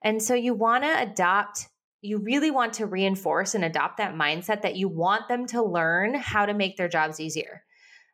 And 0.02 0.22
so 0.22 0.34
you 0.34 0.54
want 0.54 0.84
to 0.84 1.02
adopt, 1.02 1.68
you 2.00 2.18
really 2.18 2.50
want 2.50 2.74
to 2.74 2.86
reinforce 2.86 3.54
and 3.54 3.64
adopt 3.64 3.98
that 3.98 4.14
mindset 4.14 4.62
that 4.62 4.76
you 4.76 4.88
want 4.88 5.28
them 5.28 5.46
to 5.46 5.62
learn 5.62 6.14
how 6.14 6.46
to 6.46 6.54
make 6.54 6.76
their 6.76 6.88
jobs 6.88 7.18
easier. 7.18 7.64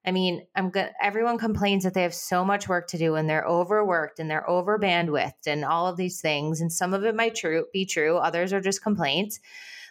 I 0.06 0.12
mean, 0.12 0.46
I'm 0.54 0.70
good. 0.70 0.90
Everyone 1.00 1.38
complains 1.38 1.84
that 1.84 1.94
they 1.94 2.02
have 2.02 2.14
so 2.14 2.44
much 2.44 2.68
work 2.68 2.88
to 2.88 2.98
do 2.98 3.14
and 3.14 3.28
they're 3.28 3.46
overworked 3.46 4.18
and 4.18 4.30
they're 4.30 4.48
over 4.48 4.78
bandwidth 4.78 5.46
and 5.46 5.64
all 5.64 5.86
of 5.86 5.96
these 5.96 6.20
things. 6.20 6.60
And 6.60 6.70
some 6.70 6.92
of 6.92 7.04
it 7.04 7.14
might 7.14 7.34
true 7.34 7.66
be 7.72 7.86
true. 7.86 8.16
Others 8.16 8.52
are 8.52 8.60
just 8.60 8.82
complaints. 8.82 9.40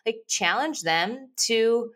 Like 0.05 0.17
challenge 0.27 0.81
them 0.81 1.29
to 1.47 1.91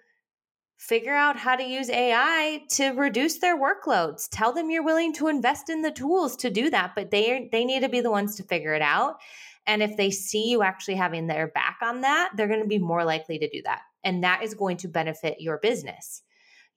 figure 0.78 1.16
out 1.16 1.38
how 1.38 1.56
to 1.56 1.64
use 1.64 1.90
AI 1.90 2.62
to 2.70 2.90
reduce 2.92 3.40
their 3.40 3.60
workloads. 3.60 4.28
Tell 4.32 4.54
them 4.54 4.70
you're 4.70 4.84
willing 4.84 5.14
to 5.14 5.28
invest 5.28 5.70
in 5.70 5.82
the 5.82 5.92
tools 5.92 6.36
to 6.38 6.50
do 6.50 6.70
that, 6.70 6.94
but 6.96 7.12
they 7.12 7.50
they 7.52 7.66
need 7.66 7.82
to 7.82 7.90
be 7.90 8.02
the 8.02 8.12
ones 8.12 8.36
to 8.36 8.44
figure 8.44 8.74
it 8.74 8.82
out. 8.82 9.18
And 9.66 9.84
if 9.84 9.98
they 9.98 10.12
see 10.12 10.50
you 10.50 10.64
actually 10.64 10.96
having 10.96 11.28
their 11.28 11.48
back 11.48 11.80
on 11.82 12.02
that, 12.02 12.32
they're 12.36 12.48
going 12.48 12.62
to 12.62 12.68
be 12.68 12.80
more 12.80 13.04
likely 13.04 13.38
to 13.40 13.50
do 13.50 13.62
that. 13.66 13.82
And 14.04 14.24
that 14.24 14.44
is 14.44 14.54
going 14.54 14.78
to 14.78 14.88
benefit 14.88 15.42
your 15.42 15.58
business 15.58 16.24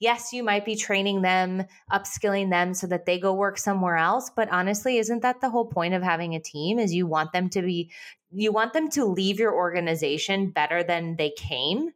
yes, 0.00 0.32
you 0.32 0.42
might 0.42 0.64
be 0.64 0.74
training 0.74 1.22
them, 1.22 1.64
upskilling 1.92 2.50
them 2.50 2.74
so 2.74 2.86
that 2.88 3.06
they 3.06 3.20
go 3.20 3.34
work 3.34 3.58
somewhere 3.58 3.96
else. 3.96 4.30
But 4.34 4.50
honestly, 4.50 4.98
isn't 4.98 5.22
that 5.22 5.40
the 5.40 5.50
whole 5.50 5.66
point 5.66 5.94
of 5.94 6.02
having 6.02 6.34
a 6.34 6.40
team 6.40 6.78
is 6.78 6.92
you 6.92 7.06
want 7.06 7.32
them 7.32 7.48
to 7.50 7.62
be, 7.62 7.90
you 8.32 8.50
want 8.50 8.72
them 8.72 8.88
to 8.90 9.04
leave 9.04 9.38
your 9.38 9.54
organization 9.54 10.50
better 10.50 10.82
than 10.82 11.16
they 11.16 11.30
came 11.36 11.90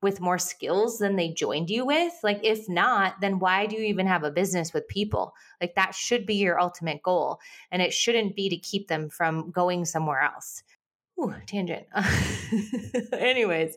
with 0.00 0.20
more 0.20 0.38
skills 0.38 0.98
than 0.98 1.16
they 1.16 1.30
joined 1.30 1.70
you 1.70 1.84
with? 1.84 2.12
Like, 2.22 2.40
if 2.42 2.68
not, 2.68 3.20
then 3.20 3.38
why 3.38 3.66
do 3.66 3.76
you 3.76 3.82
even 3.82 4.06
have 4.06 4.24
a 4.24 4.30
business 4.30 4.72
with 4.72 4.88
people? 4.88 5.34
Like, 5.60 5.74
that 5.74 5.94
should 5.94 6.26
be 6.26 6.36
your 6.36 6.60
ultimate 6.60 7.02
goal. 7.02 7.40
And 7.70 7.82
it 7.82 7.92
shouldn't 7.92 8.36
be 8.36 8.48
to 8.48 8.56
keep 8.56 8.88
them 8.88 9.08
from 9.08 9.50
going 9.50 9.84
somewhere 9.84 10.20
else. 10.20 10.62
Ooh, 11.20 11.34
tangent. 11.46 11.86
Anyways, 13.12 13.76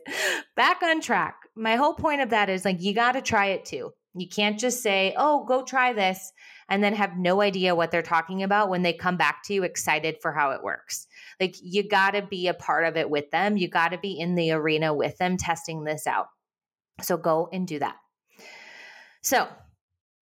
back 0.54 0.82
on 0.82 1.00
track. 1.00 1.36
My 1.56 1.74
whole 1.74 1.94
point 1.94 2.20
of 2.20 2.30
that 2.30 2.48
is 2.48 2.64
like, 2.64 2.80
you 2.80 2.94
got 2.94 3.12
to 3.12 3.22
try 3.22 3.46
it 3.46 3.64
too. 3.64 3.92
You 4.14 4.28
can't 4.28 4.60
just 4.60 4.82
say, 4.82 5.14
oh, 5.16 5.44
go 5.44 5.64
try 5.64 5.92
this, 5.92 6.32
and 6.72 6.82
then 6.82 6.94
have 6.94 7.18
no 7.18 7.42
idea 7.42 7.74
what 7.74 7.90
they're 7.90 8.00
talking 8.00 8.42
about 8.42 8.70
when 8.70 8.80
they 8.80 8.94
come 8.94 9.18
back 9.18 9.42
to 9.44 9.52
you 9.52 9.62
excited 9.62 10.16
for 10.22 10.32
how 10.32 10.52
it 10.52 10.62
works. 10.62 11.06
Like, 11.38 11.54
you 11.60 11.86
got 11.86 12.12
to 12.12 12.22
be 12.22 12.48
a 12.48 12.54
part 12.54 12.86
of 12.86 12.96
it 12.96 13.10
with 13.10 13.30
them. 13.30 13.58
You 13.58 13.68
got 13.68 13.90
to 13.90 13.98
be 13.98 14.18
in 14.18 14.36
the 14.36 14.52
arena 14.52 14.94
with 14.94 15.18
them 15.18 15.36
testing 15.36 15.84
this 15.84 16.06
out. 16.06 16.28
So 17.02 17.18
go 17.18 17.50
and 17.52 17.68
do 17.68 17.78
that. 17.80 17.96
So, 19.20 19.48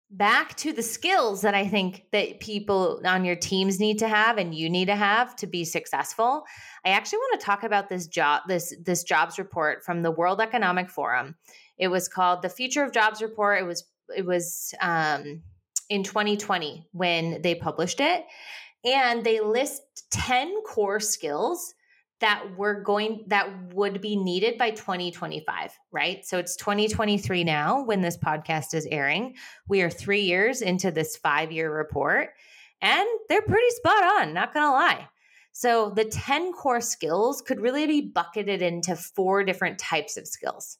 back 0.09 0.55
to 0.55 0.71
the 0.71 0.81
skills 0.81 1.41
that 1.41 1.53
I 1.53 1.67
think 1.67 2.05
that 2.13 2.39
people 2.39 3.01
on 3.03 3.25
your 3.25 3.35
teams 3.35 3.77
need 3.77 3.99
to 3.99 4.07
have 4.07 4.37
and 4.37 4.55
you 4.55 4.69
need 4.69 4.85
to 4.85 4.95
have 4.95 5.35
to 5.37 5.47
be 5.47 5.65
successful. 5.65 6.45
I 6.85 6.91
actually 6.91 7.17
want 7.17 7.41
to 7.41 7.45
talk 7.45 7.63
about 7.63 7.89
this 7.89 8.07
job 8.07 8.43
this 8.47 8.73
this 8.85 9.03
jobs 9.03 9.37
report 9.37 9.83
from 9.83 10.01
the 10.01 10.11
World 10.11 10.39
Economic 10.39 10.89
Forum. 10.89 11.35
It 11.77 11.89
was 11.89 12.07
called 12.07 12.41
the 12.41 12.47
Future 12.47 12.85
of 12.85 12.93
Jobs 12.93 13.21
report. 13.21 13.59
It 13.59 13.65
was 13.65 13.83
it 14.15 14.25
was 14.25 14.73
um, 14.79 15.43
in 15.89 16.03
2020 16.03 16.87
when 16.91 17.41
they 17.41 17.55
published 17.55 17.99
it 17.99 18.25
and 18.83 19.23
they 19.23 19.39
list 19.39 19.81
10 20.11 20.61
core 20.63 20.99
skills 20.99 21.73
that 22.19 22.43
were 22.57 22.81
going 22.81 23.23
that 23.27 23.73
would 23.73 24.01
be 24.01 24.15
needed 24.15 24.57
by 24.57 24.71
2025 24.71 25.71
right? 25.91 26.25
So 26.25 26.37
it's 26.39 26.55
2023 26.55 27.43
now 27.43 27.83
when 27.83 28.01
this 28.01 28.17
podcast 28.17 28.73
is 28.73 28.87
airing. 28.89 29.35
We 29.67 29.81
are 29.81 29.89
three 29.89 30.21
years 30.21 30.61
into 30.61 30.91
this 30.91 31.15
five 31.15 31.51
year 31.51 31.73
report 31.73 32.29
and 32.81 33.07
they're 33.29 33.41
pretty 33.41 33.69
spot 33.69 34.03
on 34.03 34.33
not 34.33 34.53
gonna 34.53 34.71
lie. 34.71 35.07
So 35.51 35.91
the 35.95 36.05
10 36.05 36.53
core 36.53 36.81
skills 36.81 37.41
could 37.41 37.59
really 37.59 37.87
be 37.87 38.01
bucketed 38.01 38.61
into 38.61 38.95
four 38.95 39.43
different 39.43 39.79
types 39.79 40.15
of 40.15 40.27
skills. 40.27 40.77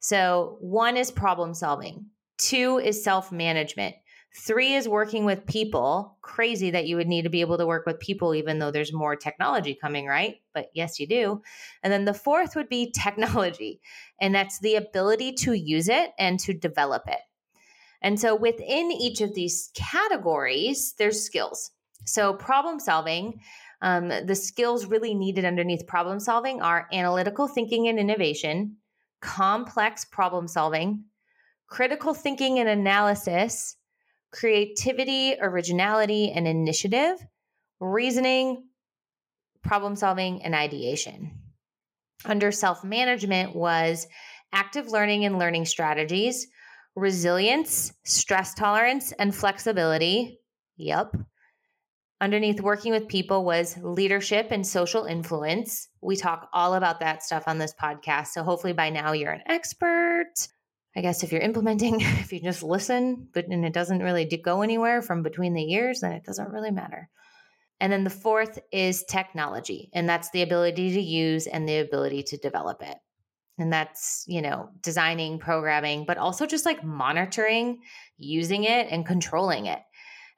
So 0.00 0.56
one 0.60 0.96
is 0.96 1.10
problem 1.10 1.52
solving 1.54 2.06
two 2.38 2.78
is 2.78 3.02
self 3.02 3.32
management 3.32 3.94
Three 4.38 4.74
is 4.74 4.86
working 4.86 5.24
with 5.24 5.46
people. 5.46 6.18
Crazy 6.20 6.70
that 6.72 6.86
you 6.86 6.96
would 6.96 7.06
need 7.08 7.22
to 7.22 7.30
be 7.30 7.40
able 7.40 7.56
to 7.56 7.66
work 7.66 7.86
with 7.86 7.98
people, 8.00 8.34
even 8.34 8.58
though 8.58 8.70
there's 8.70 8.92
more 8.92 9.16
technology 9.16 9.74
coming, 9.74 10.06
right? 10.06 10.36
But 10.52 10.68
yes, 10.74 11.00
you 11.00 11.06
do. 11.06 11.40
And 11.82 11.92
then 11.92 12.04
the 12.04 12.12
fourth 12.12 12.54
would 12.54 12.68
be 12.68 12.92
technology, 12.92 13.80
and 14.20 14.34
that's 14.34 14.58
the 14.60 14.76
ability 14.76 15.32
to 15.34 15.54
use 15.54 15.88
it 15.88 16.10
and 16.18 16.38
to 16.40 16.52
develop 16.52 17.04
it. 17.08 17.20
And 18.02 18.20
so 18.20 18.36
within 18.36 18.92
each 18.92 19.22
of 19.22 19.34
these 19.34 19.70
categories, 19.74 20.94
there's 20.98 21.22
skills. 21.22 21.70
So 22.04 22.34
problem 22.34 22.78
solving, 22.78 23.40
um, 23.80 24.08
the 24.08 24.34
skills 24.34 24.86
really 24.86 25.14
needed 25.14 25.44
underneath 25.44 25.86
problem 25.86 26.20
solving 26.20 26.60
are 26.60 26.88
analytical 26.92 27.48
thinking 27.48 27.88
and 27.88 27.98
innovation, 27.98 28.76
complex 29.20 30.04
problem 30.04 30.46
solving, 30.46 31.04
critical 31.68 32.14
thinking 32.14 32.58
and 32.58 32.68
analysis, 32.68 33.76
creativity, 34.32 35.36
originality, 35.40 36.32
and 36.32 36.46
initiative, 36.46 37.16
reasoning, 37.80 38.68
problem 39.62 39.96
solving, 39.96 40.42
and 40.42 40.54
ideation. 40.54 41.38
Under 42.24 42.50
self 42.52 42.84
management 42.84 43.54
was 43.54 44.06
active 44.52 44.88
learning 44.88 45.24
and 45.24 45.38
learning 45.38 45.66
strategies, 45.66 46.46
resilience, 46.94 47.92
stress 48.04 48.54
tolerance, 48.54 49.12
and 49.12 49.34
flexibility. 49.34 50.40
Yep. 50.76 51.16
Underneath 52.20 52.62
working 52.62 52.92
with 52.92 53.08
people 53.08 53.44
was 53.44 53.76
leadership 53.82 54.48
and 54.50 54.66
social 54.66 55.04
influence. 55.04 55.88
We 56.00 56.16
talk 56.16 56.48
all 56.54 56.74
about 56.74 57.00
that 57.00 57.22
stuff 57.22 57.44
on 57.46 57.58
this 57.58 57.74
podcast. 57.74 58.28
So 58.28 58.42
hopefully 58.42 58.72
by 58.72 58.88
now 58.88 59.12
you're 59.12 59.32
an 59.32 59.42
expert. 59.46 60.32
I 60.96 61.02
guess 61.02 61.22
if 61.22 61.30
you're 61.30 61.42
implementing, 61.42 62.00
if 62.00 62.32
you 62.32 62.40
just 62.40 62.62
listen, 62.62 63.28
but 63.34 63.46
and 63.48 63.64
it 63.64 63.74
doesn't 63.74 64.02
really 64.02 64.24
go 64.24 64.62
anywhere 64.62 65.02
from 65.02 65.22
between 65.22 65.52
the 65.52 65.62
years, 65.62 66.00
then 66.00 66.12
it 66.12 66.24
doesn't 66.24 66.50
really 66.50 66.70
matter. 66.70 67.08
And 67.78 67.92
then 67.92 68.04
the 68.04 68.10
fourth 68.10 68.58
is 68.72 69.04
technology, 69.04 69.90
and 69.92 70.08
that's 70.08 70.30
the 70.30 70.40
ability 70.40 70.94
to 70.94 71.00
use 71.00 71.46
and 71.46 71.68
the 71.68 71.78
ability 71.78 72.22
to 72.24 72.38
develop 72.38 72.82
it. 72.82 72.96
And 73.58 73.70
that's, 73.70 74.24
you 74.26 74.40
know, 74.40 74.70
designing, 74.82 75.38
programming, 75.38 76.04
but 76.06 76.16
also 76.16 76.46
just 76.46 76.64
like 76.64 76.82
monitoring, 76.82 77.80
using 78.16 78.64
it, 78.64 78.88
and 78.90 79.04
controlling 79.04 79.66
it. 79.66 79.80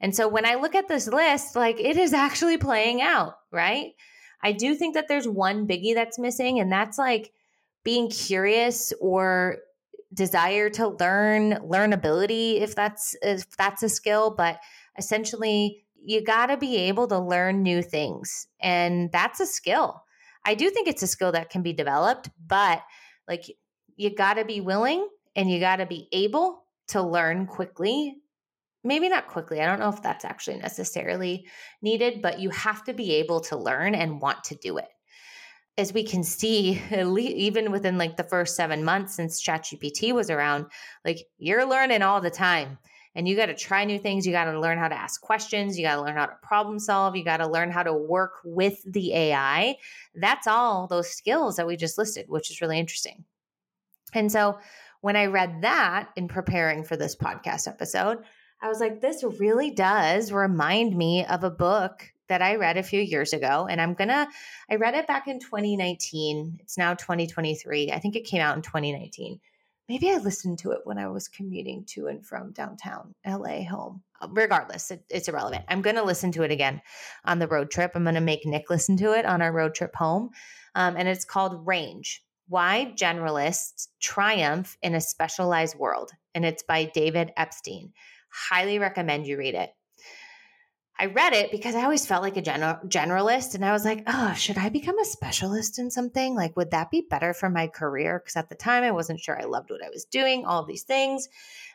And 0.00 0.14
so 0.14 0.26
when 0.28 0.46
I 0.46 0.54
look 0.54 0.74
at 0.74 0.88
this 0.88 1.06
list, 1.06 1.54
like 1.54 1.78
it 1.80 1.96
is 1.96 2.12
actually 2.12 2.56
playing 2.56 3.00
out, 3.00 3.34
right? 3.52 3.92
I 4.42 4.52
do 4.52 4.74
think 4.74 4.94
that 4.94 5.06
there's 5.08 5.26
one 5.26 5.66
biggie 5.68 5.94
that's 5.94 6.18
missing, 6.18 6.58
and 6.58 6.70
that's 6.70 6.98
like 6.98 7.32
being 7.84 8.10
curious 8.10 8.92
or 9.00 9.58
desire 10.18 10.68
to 10.68 10.88
learn 10.88 11.52
learnability 11.62 12.60
if 12.60 12.74
that's 12.74 13.16
if 13.22 13.56
that's 13.56 13.82
a 13.82 13.88
skill 13.88 14.34
but 14.36 14.58
essentially 14.98 15.84
you 16.04 16.22
got 16.22 16.46
to 16.46 16.56
be 16.56 16.76
able 16.76 17.06
to 17.06 17.18
learn 17.18 17.62
new 17.62 17.82
things 17.82 18.46
and 18.60 19.10
that's 19.12 19.40
a 19.40 19.46
skill. 19.46 20.02
I 20.44 20.54
do 20.54 20.70
think 20.70 20.88
it's 20.88 21.02
a 21.02 21.06
skill 21.06 21.32
that 21.32 21.50
can 21.50 21.62
be 21.62 21.72
developed 21.72 22.28
but 22.46 22.82
like 23.26 23.44
you 23.96 24.14
got 24.14 24.34
to 24.34 24.44
be 24.44 24.60
willing 24.60 25.08
and 25.36 25.50
you 25.50 25.60
got 25.60 25.76
to 25.76 25.86
be 25.86 26.08
able 26.12 26.64
to 26.88 27.00
learn 27.00 27.46
quickly. 27.46 28.16
Maybe 28.84 29.08
not 29.08 29.26
quickly 29.26 29.60
i 29.60 29.66
don't 29.66 29.80
know 29.80 29.88
if 29.88 30.02
that's 30.02 30.24
actually 30.24 30.58
necessarily 30.58 31.46
needed 31.82 32.22
but 32.22 32.38
you 32.38 32.50
have 32.50 32.84
to 32.84 32.94
be 32.94 33.14
able 33.14 33.40
to 33.40 33.56
learn 33.56 33.94
and 33.94 34.20
want 34.20 34.44
to 34.44 34.54
do 34.54 34.78
it 34.78 34.88
as 35.78 35.92
we 35.92 36.02
can 36.02 36.24
see, 36.24 36.82
even 36.92 37.70
within 37.70 37.96
like 37.96 38.16
the 38.16 38.24
first 38.24 38.56
seven 38.56 38.84
months 38.84 39.14
since 39.14 39.42
ChatGPT 39.42 40.12
was 40.12 40.28
around, 40.28 40.66
like 41.04 41.20
you're 41.38 41.64
learning 41.64 42.02
all 42.02 42.20
the 42.20 42.30
time. 42.30 42.78
And 43.14 43.26
you 43.26 43.34
got 43.34 43.46
to 43.46 43.54
try 43.54 43.84
new 43.84 43.98
things. 43.98 44.26
You 44.26 44.32
got 44.32 44.44
to 44.44 44.60
learn 44.60 44.78
how 44.78 44.86
to 44.86 44.94
ask 44.94 45.20
questions. 45.20 45.76
You 45.76 45.84
got 45.84 45.96
to 45.96 46.02
learn 46.02 46.14
how 46.14 46.26
to 46.26 46.36
problem 46.42 46.78
solve. 46.78 47.16
You 47.16 47.24
got 47.24 47.38
to 47.38 47.48
learn 47.48 47.70
how 47.70 47.82
to 47.82 47.92
work 47.92 48.34
with 48.44 48.80
the 48.92 49.12
AI. 49.12 49.76
That's 50.14 50.46
all 50.46 50.86
those 50.86 51.10
skills 51.10 51.56
that 51.56 51.66
we 51.66 51.76
just 51.76 51.98
listed, 51.98 52.26
which 52.28 52.50
is 52.50 52.60
really 52.60 52.78
interesting. 52.78 53.24
And 54.14 54.30
so 54.30 54.58
when 55.00 55.16
I 55.16 55.26
read 55.26 55.62
that 55.62 56.10
in 56.16 56.28
preparing 56.28 56.84
for 56.84 56.96
this 56.96 57.16
podcast 57.16 57.66
episode, 57.66 58.18
I 58.60 58.68
was 58.68 58.78
like, 58.78 59.00
this 59.00 59.24
really 59.40 59.70
does 59.70 60.30
remind 60.30 60.96
me 60.96 61.24
of 61.24 61.42
a 61.42 61.50
book 61.50 62.12
that 62.28 62.42
I 62.42 62.56
read 62.56 62.76
a 62.76 62.82
few 62.82 63.00
years 63.00 63.32
ago. 63.32 63.66
And 63.68 63.80
I'm 63.80 63.94
going 63.94 64.08
to, 64.08 64.28
I 64.70 64.76
read 64.76 64.94
it 64.94 65.06
back 65.06 65.28
in 65.28 65.40
2019. 65.40 66.58
It's 66.60 66.78
now 66.78 66.94
2023. 66.94 67.92
I 67.92 67.98
think 67.98 68.16
it 68.16 68.24
came 68.24 68.40
out 68.40 68.56
in 68.56 68.62
2019. 68.62 69.40
Maybe 69.88 70.10
I 70.10 70.18
listened 70.18 70.58
to 70.60 70.72
it 70.72 70.80
when 70.84 70.98
I 70.98 71.08
was 71.08 71.28
commuting 71.28 71.84
to 71.86 72.08
and 72.08 72.24
from 72.24 72.52
downtown 72.52 73.14
LA 73.26 73.62
home. 73.62 74.02
Regardless, 74.30 74.90
it, 74.90 75.02
it's 75.08 75.28
irrelevant. 75.28 75.64
I'm 75.68 75.80
going 75.80 75.96
to 75.96 76.02
listen 76.02 76.30
to 76.32 76.42
it 76.42 76.50
again 76.50 76.82
on 77.24 77.38
the 77.38 77.48
road 77.48 77.70
trip. 77.70 77.92
I'm 77.94 78.02
going 78.02 78.14
to 78.14 78.20
make 78.20 78.44
Nick 78.44 78.68
listen 78.68 78.98
to 78.98 79.12
it 79.12 79.24
on 79.24 79.40
our 79.40 79.52
road 79.52 79.74
trip 79.74 79.94
home. 79.94 80.30
Um, 80.74 80.96
and 80.96 81.08
it's 81.08 81.24
called 81.24 81.66
Range 81.66 82.22
Why 82.48 82.92
Generalists 82.96 83.88
Triumph 83.98 84.76
in 84.82 84.94
a 84.94 85.00
Specialized 85.00 85.78
World. 85.78 86.12
And 86.34 86.44
it's 86.44 86.62
by 86.62 86.84
David 86.84 87.32
Epstein. 87.36 87.92
Highly 88.30 88.78
recommend 88.78 89.26
you 89.26 89.38
read 89.38 89.54
it. 89.54 89.70
I 91.00 91.06
read 91.06 91.32
it 91.32 91.52
because 91.52 91.76
I 91.76 91.84
always 91.84 92.04
felt 92.04 92.24
like 92.24 92.36
a 92.36 92.42
general, 92.42 92.76
generalist. 92.86 93.54
And 93.54 93.64
I 93.64 93.70
was 93.70 93.84
like, 93.84 94.02
oh, 94.08 94.32
should 94.34 94.58
I 94.58 94.68
become 94.68 94.98
a 94.98 95.04
specialist 95.04 95.78
in 95.78 95.92
something? 95.92 96.34
Like, 96.34 96.56
would 96.56 96.72
that 96.72 96.90
be 96.90 97.06
better 97.08 97.32
for 97.32 97.48
my 97.48 97.68
career? 97.68 98.18
Because 98.18 98.34
at 98.34 98.48
the 98.48 98.56
time, 98.56 98.82
I 98.82 98.90
wasn't 98.90 99.20
sure 99.20 99.40
I 99.40 99.44
loved 99.44 99.70
what 99.70 99.84
I 99.84 99.90
was 99.90 100.04
doing, 100.04 100.44
all 100.44 100.64
these 100.64 100.82
things. 100.82 101.28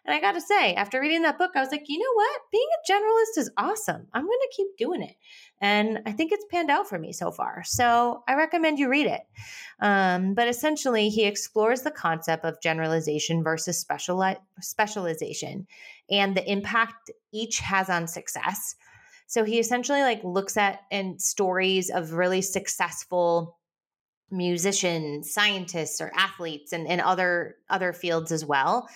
And 0.06 0.14
I 0.14 0.20
got 0.20 0.34
to 0.34 0.42
say, 0.42 0.74
after 0.76 1.00
reading 1.00 1.22
that 1.22 1.38
book, 1.38 1.52
I 1.56 1.62
was 1.62 1.72
like, 1.72 1.86
you 1.88 2.00
know 2.00 2.14
what? 2.14 2.42
Being 2.52 2.68
a 2.68 2.92
generalist 2.92 3.38
is 3.38 3.52
awesome. 3.56 4.08
I'm 4.12 4.26
going 4.26 4.40
to 4.42 4.54
keep 4.54 4.78
doing 4.78 5.02
it. 5.02 5.16
And 5.62 6.00
I 6.06 6.12
think 6.12 6.34
it's 6.34 6.46
panned 6.52 6.70
out 6.70 6.90
for 6.90 7.00
me 7.00 7.14
so 7.14 7.32
far. 7.32 7.64
So 7.64 8.24
I 8.28 8.36
recommend 8.36 8.78
you 8.78 8.90
read 8.90 9.08
it. 9.08 9.22
Um, 9.80 10.34
but 10.34 10.50
essentially, 10.50 11.08
he 11.08 11.24
explores 11.24 11.84
the 11.84 11.92
concept 11.92 12.44
of 12.44 12.60
generalization 12.62 13.42
versus 13.42 13.82
speciali- 13.82 14.40
specialization 14.60 15.66
and 16.12 16.36
the 16.36 16.52
impact 16.52 17.10
each 17.32 17.60
has 17.60 17.90
on 17.90 18.08
success 18.08 18.76
so 19.28 19.44
he 19.44 19.60
essentially 19.60 20.02
like 20.02 20.24
looks 20.24 20.58
at 20.58 20.82
and 20.92 21.22
stories 21.22 21.90
of 21.90 22.14
really 22.14 22.42
successful 22.42 23.58
musicians, 24.32 25.32
scientists, 25.32 26.02
or 26.02 26.12
athletes 26.16 26.74
and, 26.74 26.88
and 26.88 27.02
other 27.02 27.56
other 27.70 27.94
fields 27.94 28.32
as 28.32 28.46
well. 28.46 28.88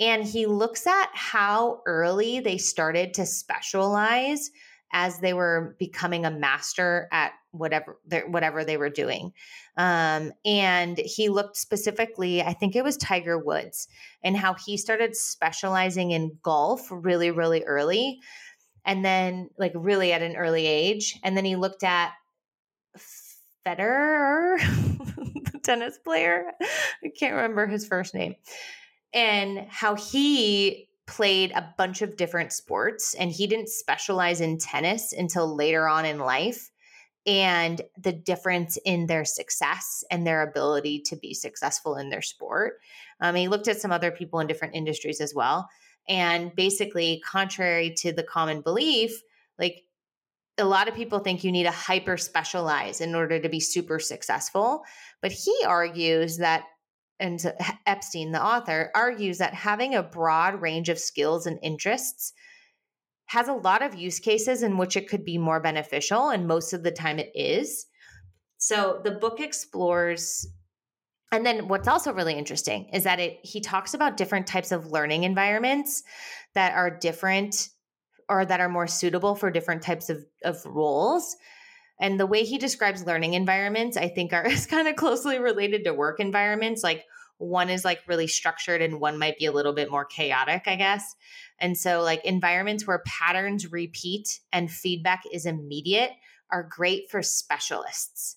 And 0.00 0.24
he 0.24 0.46
looks 0.46 0.86
at 0.86 1.08
how 1.12 1.80
early 1.86 2.40
they 2.40 2.58
started 2.58 3.14
to 3.14 3.26
specialize 3.26 4.50
as 4.92 5.18
they 5.18 5.32
were 5.32 5.76
becoming 5.78 6.24
a 6.24 6.30
master 6.30 7.08
at 7.10 7.32
whatever 7.50 7.98
whatever 8.28 8.64
they 8.64 8.76
were 8.76 8.90
doing. 8.90 9.32
Um, 9.76 10.32
and 10.44 10.98
he 10.98 11.28
looked 11.28 11.56
specifically, 11.56 12.42
I 12.42 12.52
think 12.52 12.76
it 12.76 12.84
was 12.84 12.96
Tiger 12.96 13.38
Woods, 13.38 13.88
and 14.22 14.36
how 14.36 14.54
he 14.54 14.76
started 14.76 15.16
specializing 15.16 16.12
in 16.12 16.38
golf 16.42 16.86
really, 16.90 17.30
really 17.30 17.64
early 17.64 18.20
and 18.84 19.04
then 19.04 19.50
like 19.58 19.72
really 19.74 20.12
at 20.12 20.22
an 20.22 20.36
early 20.36 20.66
age. 20.66 21.18
And 21.22 21.36
then 21.36 21.44
he 21.44 21.56
looked 21.56 21.82
at 21.82 22.12
Federer, 23.66 24.58
the 25.52 25.58
tennis 25.62 25.98
player. 25.98 26.52
I 27.02 27.08
can't 27.18 27.34
remember 27.34 27.66
his 27.66 27.86
first 27.86 28.14
name. 28.14 28.34
And 29.12 29.66
how 29.68 29.94
he 29.94 30.88
played 31.06 31.52
a 31.52 31.74
bunch 31.76 32.02
of 32.02 32.16
different 32.16 32.52
sports 32.52 33.14
and 33.14 33.30
he 33.30 33.46
didn't 33.46 33.68
specialize 33.68 34.40
in 34.40 34.58
tennis 34.58 35.12
until 35.12 35.54
later 35.54 35.86
on 35.86 36.04
in 36.04 36.18
life 36.18 36.70
and 37.26 37.80
the 37.98 38.12
difference 38.12 38.78
in 38.84 39.06
their 39.06 39.24
success 39.24 40.04
and 40.10 40.26
their 40.26 40.42
ability 40.42 41.00
to 41.00 41.16
be 41.16 41.32
successful 41.32 41.96
in 41.96 42.10
their 42.10 42.22
sport. 42.22 42.74
Um, 43.20 43.34
he 43.34 43.48
looked 43.48 43.68
at 43.68 43.80
some 43.80 43.92
other 43.92 44.10
people 44.10 44.40
in 44.40 44.46
different 44.46 44.74
industries 44.74 45.20
as 45.20 45.34
well. 45.34 45.68
And 46.08 46.54
basically, 46.54 47.22
contrary 47.24 47.94
to 47.98 48.12
the 48.12 48.22
common 48.22 48.60
belief, 48.60 49.22
like 49.58 49.84
a 50.58 50.64
lot 50.64 50.88
of 50.88 50.94
people 50.94 51.18
think 51.18 51.42
you 51.42 51.50
need 51.50 51.64
to 51.64 51.70
hyper 51.70 52.16
specialize 52.16 53.00
in 53.00 53.14
order 53.14 53.40
to 53.40 53.48
be 53.48 53.60
super 53.60 53.98
successful. 53.98 54.84
But 55.20 55.32
he 55.32 55.54
argues 55.66 56.38
that, 56.38 56.64
and 57.18 57.40
Epstein, 57.86 58.32
the 58.32 58.44
author, 58.44 58.90
argues 58.94 59.38
that 59.38 59.54
having 59.54 59.94
a 59.94 60.02
broad 60.02 60.60
range 60.60 60.88
of 60.88 60.98
skills 60.98 61.46
and 61.46 61.58
interests 61.62 62.32
has 63.26 63.48
a 63.48 63.54
lot 63.54 63.82
of 63.82 63.94
use 63.94 64.18
cases 64.18 64.62
in 64.62 64.76
which 64.76 64.96
it 64.96 65.08
could 65.08 65.24
be 65.24 65.38
more 65.38 65.60
beneficial. 65.60 66.28
And 66.28 66.46
most 66.46 66.72
of 66.72 66.82
the 66.82 66.90
time 66.90 67.18
it 67.18 67.32
is. 67.34 67.86
So 68.58 69.00
the 69.02 69.12
book 69.12 69.40
explores 69.40 70.46
and 71.34 71.44
then 71.44 71.68
what's 71.68 71.88
also 71.88 72.12
really 72.12 72.34
interesting 72.34 72.88
is 72.92 73.04
that 73.04 73.18
it 73.18 73.40
he 73.42 73.60
talks 73.60 73.94
about 73.94 74.16
different 74.16 74.46
types 74.46 74.72
of 74.72 74.92
learning 74.92 75.24
environments 75.24 76.02
that 76.54 76.74
are 76.74 76.90
different 76.90 77.68
or 78.28 78.44
that 78.44 78.60
are 78.60 78.68
more 78.68 78.86
suitable 78.86 79.34
for 79.34 79.50
different 79.50 79.82
types 79.82 80.08
of, 80.08 80.24
of 80.44 80.64
roles. 80.64 81.36
And 82.00 82.18
the 82.18 82.26
way 82.26 82.44
he 82.44 82.58
describes 82.58 83.04
learning 83.04 83.34
environments, 83.34 83.96
I 83.96 84.08
think 84.08 84.32
are 84.32 84.46
is 84.50 84.66
kind 84.66 84.88
of 84.88 84.96
closely 84.96 85.38
related 85.38 85.84
to 85.84 85.92
work 85.92 86.20
environments. 86.20 86.82
Like 86.82 87.04
one 87.38 87.68
is 87.68 87.84
like 87.84 88.00
really 88.06 88.28
structured 88.28 88.80
and 88.80 89.00
one 89.00 89.18
might 89.18 89.38
be 89.38 89.46
a 89.46 89.52
little 89.52 89.72
bit 89.72 89.90
more 89.90 90.04
chaotic, 90.04 90.62
I 90.66 90.76
guess. 90.76 91.14
And 91.58 91.76
so 91.76 92.00
like 92.02 92.24
environments 92.24 92.86
where 92.86 93.02
patterns 93.06 93.70
repeat 93.70 94.40
and 94.52 94.70
feedback 94.70 95.24
is 95.32 95.46
immediate 95.46 96.12
are 96.50 96.62
great 96.62 97.10
for 97.10 97.22
specialists 97.22 98.36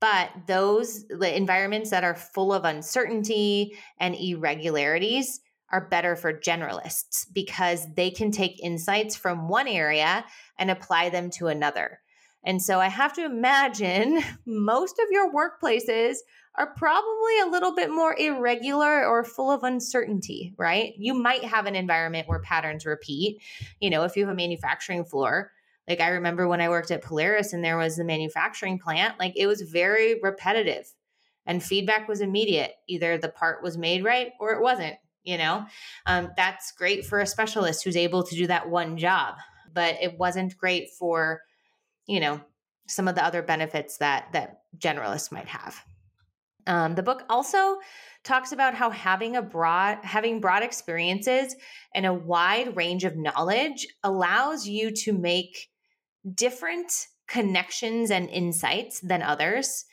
but 0.00 0.30
those 0.46 1.04
environments 1.10 1.90
that 1.90 2.04
are 2.04 2.14
full 2.14 2.52
of 2.52 2.64
uncertainty 2.64 3.76
and 3.98 4.14
irregularities 4.14 5.40
are 5.70 5.88
better 5.88 6.16
for 6.16 6.32
generalists 6.32 7.26
because 7.32 7.86
they 7.94 8.10
can 8.10 8.30
take 8.30 8.62
insights 8.62 9.14
from 9.14 9.48
one 9.48 9.68
area 9.68 10.24
and 10.58 10.70
apply 10.70 11.10
them 11.10 11.30
to 11.30 11.46
another. 11.46 12.00
And 12.42 12.62
so 12.62 12.80
I 12.80 12.88
have 12.88 13.12
to 13.14 13.24
imagine 13.24 14.22
most 14.46 14.98
of 14.98 15.10
your 15.10 15.32
workplaces 15.32 16.16
are 16.56 16.74
probably 16.74 17.40
a 17.42 17.50
little 17.50 17.74
bit 17.74 17.90
more 17.90 18.18
irregular 18.18 19.06
or 19.06 19.22
full 19.22 19.50
of 19.50 19.62
uncertainty, 19.62 20.54
right? 20.58 20.94
You 20.96 21.14
might 21.14 21.44
have 21.44 21.66
an 21.66 21.76
environment 21.76 22.26
where 22.26 22.40
patterns 22.40 22.84
repeat. 22.84 23.40
You 23.80 23.90
know, 23.90 24.02
if 24.02 24.16
you 24.16 24.24
have 24.24 24.32
a 24.32 24.36
manufacturing 24.36 25.04
floor, 25.04 25.52
like 25.90 26.00
I 26.00 26.10
remember 26.10 26.46
when 26.46 26.60
I 26.60 26.68
worked 26.68 26.92
at 26.92 27.02
Polaris 27.02 27.52
and 27.52 27.64
there 27.64 27.76
was 27.76 27.96
the 27.96 28.04
manufacturing 28.04 28.78
plant, 28.78 29.18
like 29.18 29.32
it 29.36 29.48
was 29.48 29.62
very 29.62 30.20
repetitive 30.22 30.86
and 31.46 31.60
feedback 31.60 32.06
was 32.06 32.20
immediate. 32.20 32.74
Either 32.88 33.18
the 33.18 33.28
part 33.28 33.60
was 33.60 33.76
made 33.76 34.04
right 34.04 34.30
or 34.38 34.52
it 34.52 34.62
wasn't, 34.62 34.94
you 35.24 35.36
know? 35.36 35.66
Um, 36.06 36.30
that's 36.36 36.70
great 36.70 37.04
for 37.04 37.18
a 37.18 37.26
specialist 37.26 37.82
who's 37.82 37.96
able 37.96 38.22
to 38.22 38.36
do 38.36 38.46
that 38.46 38.70
one 38.70 38.98
job, 38.98 39.34
but 39.74 39.96
it 40.00 40.16
wasn't 40.16 40.56
great 40.56 40.90
for, 40.96 41.40
you 42.06 42.20
know, 42.20 42.40
some 42.86 43.08
of 43.08 43.16
the 43.16 43.24
other 43.24 43.42
benefits 43.42 43.98
that 43.98 44.28
that 44.32 44.60
generalists 44.78 45.32
might 45.32 45.48
have. 45.48 45.82
Um, 46.68 46.94
the 46.94 47.02
book 47.02 47.24
also 47.28 47.78
talks 48.22 48.52
about 48.52 48.74
how 48.74 48.90
having 48.90 49.34
a 49.34 49.42
broad 49.42 49.98
having 50.04 50.40
broad 50.40 50.62
experiences 50.62 51.56
and 51.96 52.06
a 52.06 52.14
wide 52.14 52.76
range 52.76 53.02
of 53.02 53.16
knowledge 53.16 53.88
allows 54.04 54.68
you 54.68 54.92
to 54.92 55.12
make 55.12 55.69
different 56.34 57.06
connections 57.28 58.10
and 58.10 58.28
insights 58.28 59.00
than 59.00 59.22
others 59.22 59.84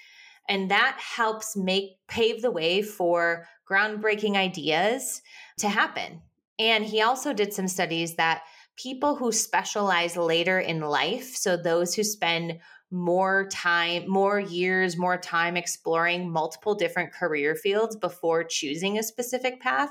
and 0.49 0.71
that 0.71 0.97
helps 0.99 1.57
make 1.57 1.97
pave 2.07 2.41
the 2.41 2.51
way 2.51 2.81
for 2.81 3.45
groundbreaking 3.69 4.35
ideas 4.35 5.21
to 5.57 5.69
happen 5.69 6.21
and 6.59 6.85
he 6.85 7.01
also 7.01 7.33
did 7.33 7.53
some 7.53 7.67
studies 7.67 8.15
that 8.15 8.41
people 8.75 9.15
who 9.15 9.31
specialize 9.31 10.17
later 10.17 10.59
in 10.59 10.81
life 10.81 11.35
so 11.35 11.57
those 11.57 11.93
who 11.93 12.03
spend 12.03 12.59
more 12.89 13.47
time, 13.51 14.03
more 14.07 14.39
years, 14.39 14.97
more 14.97 15.17
time 15.17 15.57
exploring 15.57 16.31
multiple 16.31 16.73
different 16.73 17.11
career 17.11 17.55
fields 17.55 17.95
before 17.95 18.43
choosing 18.43 18.97
a 18.97 19.03
specific 19.03 19.59
path 19.59 19.89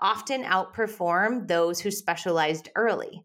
often 0.00 0.44
outperform 0.44 1.48
those 1.48 1.80
who 1.80 1.90
specialized 1.90 2.70
early. 2.76 3.24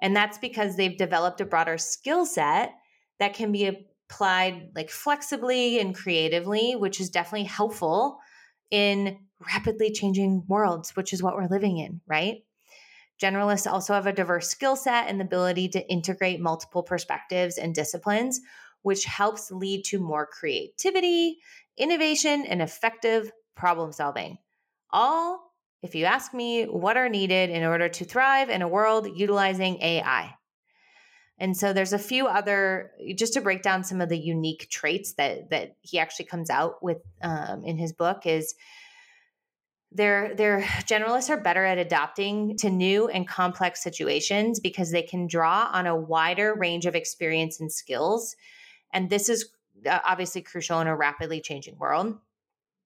And 0.00 0.14
that's 0.14 0.38
because 0.38 0.76
they've 0.76 0.96
developed 0.96 1.40
a 1.40 1.46
broader 1.46 1.78
skill 1.78 2.26
set 2.26 2.74
that 3.18 3.34
can 3.34 3.52
be 3.52 3.66
applied 3.66 4.70
like 4.74 4.90
flexibly 4.90 5.78
and 5.78 5.94
creatively, 5.94 6.76
which 6.76 7.00
is 7.00 7.10
definitely 7.10 7.46
helpful 7.46 8.18
in 8.70 9.18
rapidly 9.40 9.92
changing 9.92 10.44
worlds, 10.48 10.96
which 10.96 11.12
is 11.12 11.22
what 11.22 11.34
we're 11.34 11.48
living 11.48 11.78
in, 11.78 12.00
right? 12.06 12.44
Generalists 13.20 13.70
also 13.70 13.94
have 13.94 14.06
a 14.06 14.12
diverse 14.12 14.48
skill 14.48 14.76
set 14.76 15.08
and 15.08 15.18
the 15.18 15.24
ability 15.24 15.68
to 15.70 15.90
integrate 15.90 16.40
multiple 16.40 16.82
perspectives 16.82 17.56
and 17.56 17.74
disciplines, 17.74 18.40
which 18.82 19.04
helps 19.04 19.50
lead 19.50 19.84
to 19.86 19.98
more 19.98 20.26
creativity, 20.26 21.38
innovation, 21.78 22.44
and 22.46 22.60
effective 22.60 23.30
problem 23.54 23.92
solving. 23.92 24.36
All, 24.90 25.45
if 25.86 25.94
you 25.94 26.04
ask 26.04 26.34
me, 26.34 26.64
what 26.64 26.96
are 26.96 27.08
needed 27.08 27.50
in 27.50 27.62
order 27.62 27.88
to 27.88 28.04
thrive 28.04 28.50
in 28.50 28.60
a 28.60 28.68
world 28.68 29.08
utilizing 29.14 29.80
AI. 29.80 30.34
And 31.38 31.56
so 31.56 31.72
there's 31.72 31.92
a 31.92 31.98
few 31.98 32.26
other, 32.26 32.90
just 33.14 33.34
to 33.34 33.40
break 33.40 33.62
down 33.62 33.84
some 33.84 34.00
of 34.00 34.08
the 34.08 34.18
unique 34.18 34.68
traits 34.68 35.12
that 35.14 35.50
that 35.50 35.76
he 35.82 35.98
actually 35.98 36.24
comes 36.26 36.50
out 36.50 36.82
with 36.82 36.98
um, 37.22 37.62
in 37.64 37.78
his 37.78 37.92
book 37.92 38.26
is 38.26 38.54
their 39.92 40.34
their 40.34 40.62
generalists 40.90 41.30
are 41.30 41.40
better 41.40 41.64
at 41.64 41.78
adapting 41.78 42.56
to 42.58 42.70
new 42.70 43.08
and 43.08 43.28
complex 43.28 43.82
situations 43.82 44.58
because 44.58 44.90
they 44.90 45.02
can 45.02 45.26
draw 45.26 45.70
on 45.72 45.86
a 45.86 45.96
wider 45.96 46.54
range 46.54 46.86
of 46.86 46.94
experience 46.94 47.60
and 47.60 47.70
skills 47.70 48.34
and 48.92 49.08
this 49.08 49.28
is 49.28 49.50
uh, 49.88 50.00
obviously 50.04 50.42
crucial 50.42 50.80
in 50.80 50.88
a 50.88 50.96
rapidly 50.96 51.40
changing 51.40 51.78
world 51.78 52.18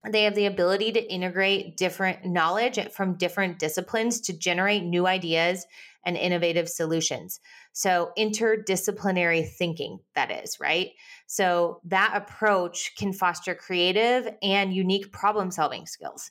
they 0.09 0.25
have 0.25 0.35
the 0.35 0.47
ability 0.47 0.93
to 0.93 1.13
integrate 1.13 1.77
different 1.77 2.25
knowledge 2.25 2.79
from 2.93 3.19
different 3.19 3.59
disciplines 3.59 4.21
to 4.23 4.33
generate 4.33 4.83
new 4.83 5.07
ideas 5.07 5.67
and 6.05 6.17
innovative 6.17 6.69
solutions. 6.69 7.41
So 7.73 8.11
interdisciplinary 8.19 9.47
thinking 9.47 9.99
that 10.15 10.31
is 10.31 10.59
right? 10.59 10.91
So 11.27 11.81
that 11.85 12.13
approach 12.15 12.93
can 12.97 13.13
foster 13.13 13.55
creative 13.55 14.29
and 14.43 14.75
unique 14.75 15.13
problem 15.13 15.51
solving 15.51 15.87
skills. 15.87 16.31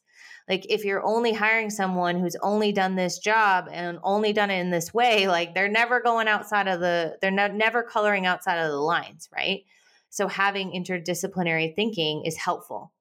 Like 0.49 0.65
if 0.67 0.83
you're 0.83 1.05
only 1.05 1.33
hiring 1.33 1.69
someone 1.69 2.19
who's 2.19 2.35
only 2.41 2.71
done 2.71 2.95
this 2.95 3.19
job 3.19 3.69
and 3.71 3.99
only 4.01 4.33
done 4.33 4.49
it 4.49 4.59
in 4.59 4.71
this 4.71 4.91
way 4.91 5.27
like 5.27 5.53
they're 5.53 5.69
never 5.69 6.01
going 6.01 6.27
outside 6.27 6.67
of 6.67 6.79
the 6.79 7.17
they're 7.21 7.29
ne- 7.29 7.49
never 7.49 7.83
coloring 7.83 8.25
outside 8.25 8.57
of 8.57 8.71
the 8.71 8.77
lines 8.77 9.29
right? 9.33 9.61
So 10.09 10.27
having 10.27 10.71
interdisciplinary 10.71 11.75
thinking 11.75 12.23
is 12.25 12.35
helpful 12.35 12.91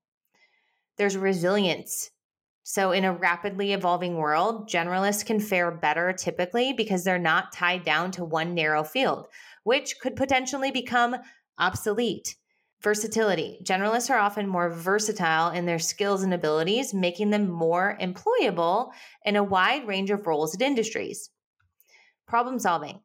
there's 0.98 1.16
resilience 1.16 2.10
so 2.64 2.92
in 2.92 3.04
a 3.04 3.12
rapidly 3.12 3.72
evolving 3.72 4.16
world 4.16 4.68
generalists 4.68 5.24
can 5.24 5.40
fare 5.40 5.70
better 5.70 6.12
typically 6.12 6.72
because 6.72 7.04
they're 7.04 7.18
not 7.18 7.52
tied 7.52 7.84
down 7.84 8.10
to 8.10 8.24
one 8.24 8.54
narrow 8.54 8.84
field 8.84 9.26
which 9.64 9.98
could 10.00 10.16
potentially 10.16 10.70
become 10.70 11.16
obsolete 11.58 12.36
Versatility. 12.80 13.58
Generalists 13.64 14.08
are 14.08 14.18
often 14.18 14.46
more 14.46 14.70
versatile 14.70 15.50
in 15.50 15.66
their 15.66 15.80
skills 15.80 16.22
and 16.22 16.32
abilities, 16.32 16.94
making 16.94 17.30
them 17.30 17.50
more 17.50 17.98
employable 18.00 18.92
in 19.24 19.34
a 19.34 19.42
wide 19.42 19.86
range 19.88 20.10
of 20.10 20.24
roles 20.26 20.54
and 20.54 20.62
industries. 20.62 21.30
Problem 22.28 22.60
solving. 22.60 23.00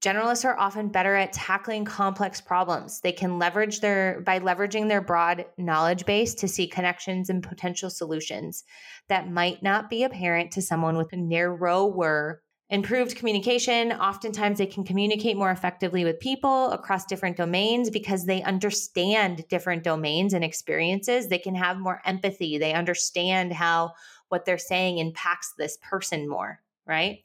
Generalists 0.00 0.46
are 0.46 0.58
often 0.58 0.88
better 0.88 1.14
at 1.14 1.32
tackling 1.32 1.84
complex 1.84 2.40
problems. 2.40 3.00
They 3.00 3.12
can 3.12 3.38
leverage 3.38 3.80
their 3.80 4.22
by 4.22 4.40
leveraging 4.40 4.88
their 4.88 5.02
broad 5.02 5.44
knowledge 5.58 6.06
base 6.06 6.34
to 6.36 6.48
see 6.48 6.66
connections 6.66 7.28
and 7.28 7.42
potential 7.42 7.90
solutions 7.90 8.64
that 9.08 9.30
might 9.30 9.62
not 9.62 9.90
be 9.90 10.04
apparent 10.04 10.52
to 10.52 10.62
someone 10.62 10.96
with 10.96 11.12
a 11.12 11.16
narrower 11.16 12.42
Improved 12.70 13.16
communication. 13.16 13.90
Oftentimes, 13.90 14.58
they 14.58 14.66
can 14.66 14.84
communicate 14.84 15.36
more 15.36 15.50
effectively 15.50 16.04
with 16.04 16.20
people 16.20 16.70
across 16.70 17.04
different 17.04 17.36
domains 17.36 17.90
because 17.90 18.26
they 18.26 18.44
understand 18.44 19.44
different 19.48 19.82
domains 19.82 20.34
and 20.34 20.44
experiences. 20.44 21.26
They 21.26 21.38
can 21.38 21.56
have 21.56 21.78
more 21.78 22.00
empathy. 22.04 22.58
They 22.58 22.72
understand 22.72 23.52
how 23.52 23.94
what 24.28 24.44
they're 24.44 24.56
saying 24.56 24.98
impacts 24.98 25.52
this 25.58 25.78
person 25.82 26.28
more, 26.28 26.60
right? 26.86 27.24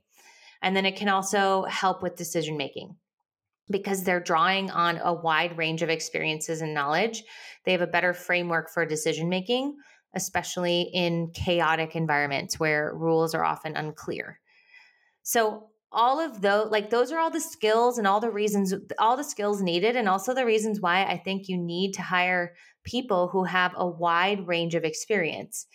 And 0.65 0.75
then 0.75 0.87
it 0.87 0.95
can 0.95 1.09
also 1.09 1.63
help 1.65 2.01
with 2.01 2.15
decision 2.15 2.57
making 2.57 2.95
because 3.69 4.03
they're 4.03 4.19
drawing 4.19 4.71
on 4.71 4.97
a 4.97 5.13
wide 5.13 5.59
range 5.59 5.83
of 5.83 5.89
experiences 5.89 6.61
and 6.61 6.73
knowledge. 6.73 7.23
They 7.65 7.71
have 7.71 7.81
a 7.81 7.87
better 7.87 8.15
framework 8.15 8.71
for 8.71 8.83
decision 8.83 9.29
making, 9.29 9.77
especially 10.15 10.89
in 10.91 11.29
chaotic 11.35 11.95
environments 11.95 12.59
where 12.59 12.91
rules 12.95 13.35
are 13.35 13.43
often 13.43 13.77
unclear. 13.77 14.39
So 15.21 15.67
all 15.91 16.19
of 16.19 16.41
those 16.41 16.71
like 16.71 16.89
those 16.89 17.11
are 17.11 17.19
all 17.19 17.29
the 17.29 17.39
skills 17.39 17.99
and 17.99 18.07
all 18.07 18.19
the 18.19 18.31
reasons 18.31 18.73
all 18.97 19.15
the 19.15 19.23
skills 19.23 19.61
needed 19.61 19.95
and 19.95 20.09
also 20.09 20.33
the 20.33 20.47
reasons 20.47 20.81
why 20.81 21.05
I 21.05 21.17
think 21.17 21.47
you 21.47 21.57
need 21.57 21.93
to 21.93 22.01
hire 22.01 22.55
people 22.83 23.27
who 23.27 23.43
have 23.43 23.73
a 23.77 23.87
wide 23.87 24.47
range 24.47 24.73
of 24.73 24.83
experience. 24.83 25.67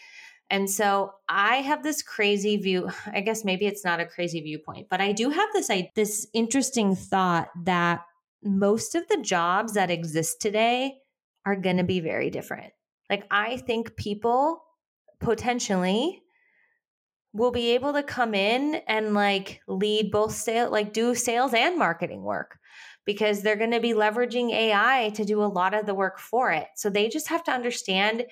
And 0.50 0.68
so 0.68 1.12
I 1.28 1.56
have 1.56 1.82
this 1.82 2.02
crazy 2.02 2.56
view. 2.56 2.90
I 3.12 3.20
guess 3.20 3.44
maybe 3.44 3.66
it's 3.66 3.84
not 3.84 4.00
a 4.00 4.06
crazy 4.06 4.40
viewpoint, 4.40 4.88
but 4.90 5.00
I 5.00 5.12
do 5.12 5.30
have 5.30 5.48
this 5.52 5.70
I, 5.70 5.90
this 5.94 6.26
interesting 6.34 6.94
thought 6.96 7.48
that 7.64 8.02
most 8.42 8.94
of 8.94 9.06
the 9.08 9.18
jobs 9.18 9.74
that 9.74 9.90
exist 9.90 10.40
today 10.40 10.98
are 11.46 11.56
going 11.56 11.76
to 11.76 11.84
be 11.84 12.00
very 12.00 12.30
different. 12.30 12.72
Like 13.08 13.26
I 13.30 13.58
think 13.58 13.96
people 13.96 14.62
potentially 15.20 16.22
will 17.32 17.50
be 17.50 17.70
able 17.72 17.92
to 17.92 18.02
come 18.02 18.34
in 18.34 18.76
and 18.88 19.14
like 19.14 19.60
lead 19.68 20.10
both 20.10 20.32
sale 20.32 20.70
like 20.70 20.92
do 20.92 21.14
sales 21.14 21.54
and 21.54 21.78
marketing 21.78 22.22
work 22.22 22.58
because 23.04 23.42
they're 23.42 23.56
going 23.56 23.70
to 23.70 23.80
be 23.80 23.92
leveraging 23.92 24.50
AI 24.50 25.10
to 25.14 25.24
do 25.24 25.42
a 25.42 25.46
lot 25.46 25.74
of 25.74 25.86
the 25.86 25.94
work 25.94 26.18
for 26.18 26.50
it. 26.50 26.66
So 26.76 26.90
they 26.90 27.08
just 27.08 27.28
have 27.28 27.44
to 27.44 27.52
understand 27.52 28.24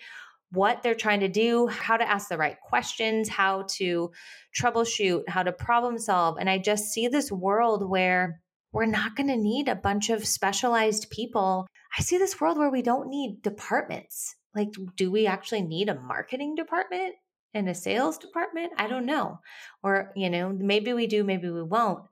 what 0.51 0.83
they're 0.83 0.95
trying 0.95 1.21
to 1.21 1.29
do, 1.29 1.67
how 1.67 1.97
to 1.97 2.09
ask 2.09 2.29
the 2.29 2.39
right 2.39 2.59
questions, 2.61 3.29
how 3.29 3.65
to 3.69 4.11
troubleshoot, 4.59 5.29
how 5.29 5.43
to 5.43 5.53
problem 5.53 5.99
solve. 5.99 6.39
And 6.39 6.49
I 6.49 6.59
just 6.59 6.87
see 6.87 7.09
this 7.09 7.31
world 7.31 7.89
where 7.89 8.41
we're 8.73 8.87
not 8.87 9.17
going 9.17 9.29
to 9.29 9.37
need 9.37 9.69
a 9.69 9.75
bunch 9.75 10.11
of 10.11 10.27
specialized 10.27 11.11
people. 11.11 11.67
I 11.99 12.03
see 12.03 12.19
this 12.19 12.41
world 12.41 12.59
where 12.59 12.71
we 12.71 12.83
don't 12.83 13.09
need 13.09 13.43
departments. 13.43 14.35
Like, 14.55 14.69
do 14.97 15.11
we 15.11 15.27
actually 15.27 15.63
need 15.63 15.89
a 15.89 16.01
marketing 16.01 16.55
department 16.55 17.15
and 17.55 17.69
a 17.69 17.75
sales 17.75 18.19
department? 18.19 18.73
I 18.77 18.89
don't 18.89 19.07
know. 19.07 19.41
Or, 19.83 20.13
you 20.17 20.31
know, 20.31 20.51
maybe 20.51 20.93
we 20.93 21.07
do, 21.07 21.25
maybe 21.25 21.51
we 21.51 21.63
won't. 21.63 22.05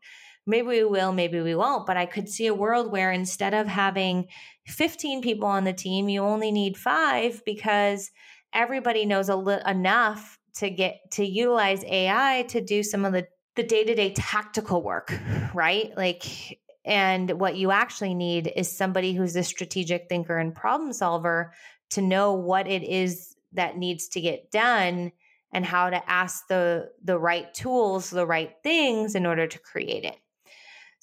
Maybe 0.47 0.69
we 0.69 0.85
will, 0.85 1.13
maybe 1.13 1.41
we 1.41 1.55
won't. 1.55 1.87
But 1.87 1.97
I 1.97 2.07
could 2.07 2.29
see 2.29 2.47
a 2.47 2.55
world 2.55 2.93
where 2.93 3.11
instead 3.11 3.55
of 3.55 3.67
having 3.67 4.29
15 4.67 5.23
people 5.23 5.49
on 5.49 5.65
the 5.65 5.73
team, 5.73 6.09
you 6.09 6.23
only 6.23 6.53
need 6.53 6.77
five 6.77 7.45
because 7.45 8.11
everybody 8.53 9.05
knows 9.05 9.29
a 9.29 9.37
li- 9.37 9.59
enough 9.67 10.39
to 10.57 10.71
get 10.71 10.97
to 11.13 11.25
utilize 11.25 11.85
AI 11.85 12.47
to 12.49 12.61
do 12.61 12.83
some 12.83 13.05
of 13.05 13.13
the 13.13 13.27
the 13.57 13.63
day-to-day 13.63 14.13
tactical 14.13 14.83
work, 14.83 15.19
right? 15.55 15.97
Like 15.97 16.59
and 16.85 17.41
what 17.41 17.57
you 17.57 17.73
actually 17.73 18.15
need 18.15 18.53
is 18.55 18.75
somebody 18.75 19.13
who's 19.13 19.35
a 19.35 19.43
strategic 19.43 20.09
thinker 20.09 20.39
and 20.39 20.55
problem 20.55 20.93
solver 20.93 21.53
to 21.91 22.03
know 22.03 22.35
what 22.35 22.69
it 22.69 22.85
is 22.85 23.35
that 23.53 23.77
needs 23.77 24.09
to 24.09 24.21
get 24.21 24.53
done 24.53 25.11
and 25.53 25.65
how 25.65 25.91
to 25.91 26.11
ask 26.11 26.47
the 26.49 26.91
the 27.03 27.19
right 27.19 27.53
tools, 27.55 28.11
the 28.11 28.27
right 28.27 28.53
things 28.63 29.15
in 29.15 29.27
order 29.27 29.47
to 29.47 29.59
create 29.59 30.05
it. 30.05 30.17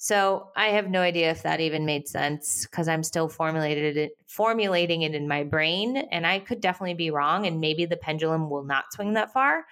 So 0.04 0.50
I 0.54 0.66
have 0.66 0.90
no 0.90 1.00
idea 1.00 1.30
if 1.30 1.44
that 1.44 1.60
even 1.60 1.86
made 1.86 2.06
sense 2.08 2.66
because 2.66 2.88
I'm 2.88 3.02
still 3.02 3.26
formulated 3.26 3.96
it, 3.96 4.12
formulating 4.26 5.00
it 5.00 5.14
in 5.14 5.26
my 5.26 5.44
brain, 5.44 5.96
and 5.96 6.26
I 6.26 6.40
could 6.40 6.60
definitely 6.60 6.92
be 6.92 7.10
wrong, 7.10 7.46
and 7.46 7.58
maybe 7.58 7.86
the 7.86 7.96
pendulum 7.96 8.50
will 8.50 8.64
not 8.64 8.92
swing 8.92 9.14
that 9.14 9.32
far. 9.32 9.64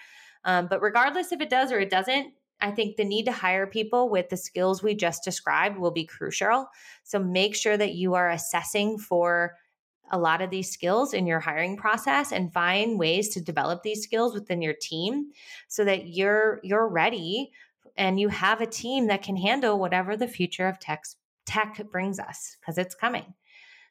Um, 0.47 0.69
but 0.71 0.81
regardless 0.81 1.33
if 1.33 1.43
it 1.43 1.51
does 1.51 1.71
or 1.71 1.81
it 1.81 1.91
doesn't, 1.91 2.33
I 2.63 2.71
think 2.71 2.97
the 2.97 3.05
need 3.05 3.27
to 3.27 3.33
hire 3.33 3.67
people 3.67 4.09
with 4.09 4.31
the 4.31 4.39
skills 4.39 4.83
we 4.83 4.95
just 4.95 5.23
described 5.23 5.77
will 5.77 5.91
be 5.91 6.07
crucial. 6.07 6.67
So 7.05 7.19
make 7.19 7.55
sure 7.55 7.77
that 7.77 7.93
you 7.93 8.15
are 8.15 8.31
assessing 8.31 8.97
for 8.97 9.57
a 10.11 10.19
lot 10.19 10.41
of 10.41 10.49
these 10.49 10.71
skills 10.71 11.13
in 11.13 11.27
your 11.27 11.41
hiring 11.41 11.77
process 11.77 12.33
and 12.33 12.55
find 12.55 12.99
ways 12.99 13.29
to 13.35 13.41
develop 13.43 13.83
these 13.83 14.03
skills 14.03 14.33
within 14.33 14.63
your 14.63 14.77
team 14.81 15.27
so 15.69 15.85
that 15.85 16.07
you're 16.07 16.59
you're 16.63 16.89
ready 16.89 17.51
and 17.97 18.19
you 18.19 18.29
have 18.29 18.61
a 18.61 18.67
team 18.67 19.07
that 19.07 19.23
can 19.23 19.37
handle 19.37 19.79
whatever 19.79 20.17
the 20.17 20.29
future 20.29 20.69
of 20.69 20.79
tech 20.79 21.05
tech 21.47 21.81
brings 21.91 22.19
us 22.19 22.57
because 22.61 22.79
it's 22.79 22.95
coming. 22.95 23.35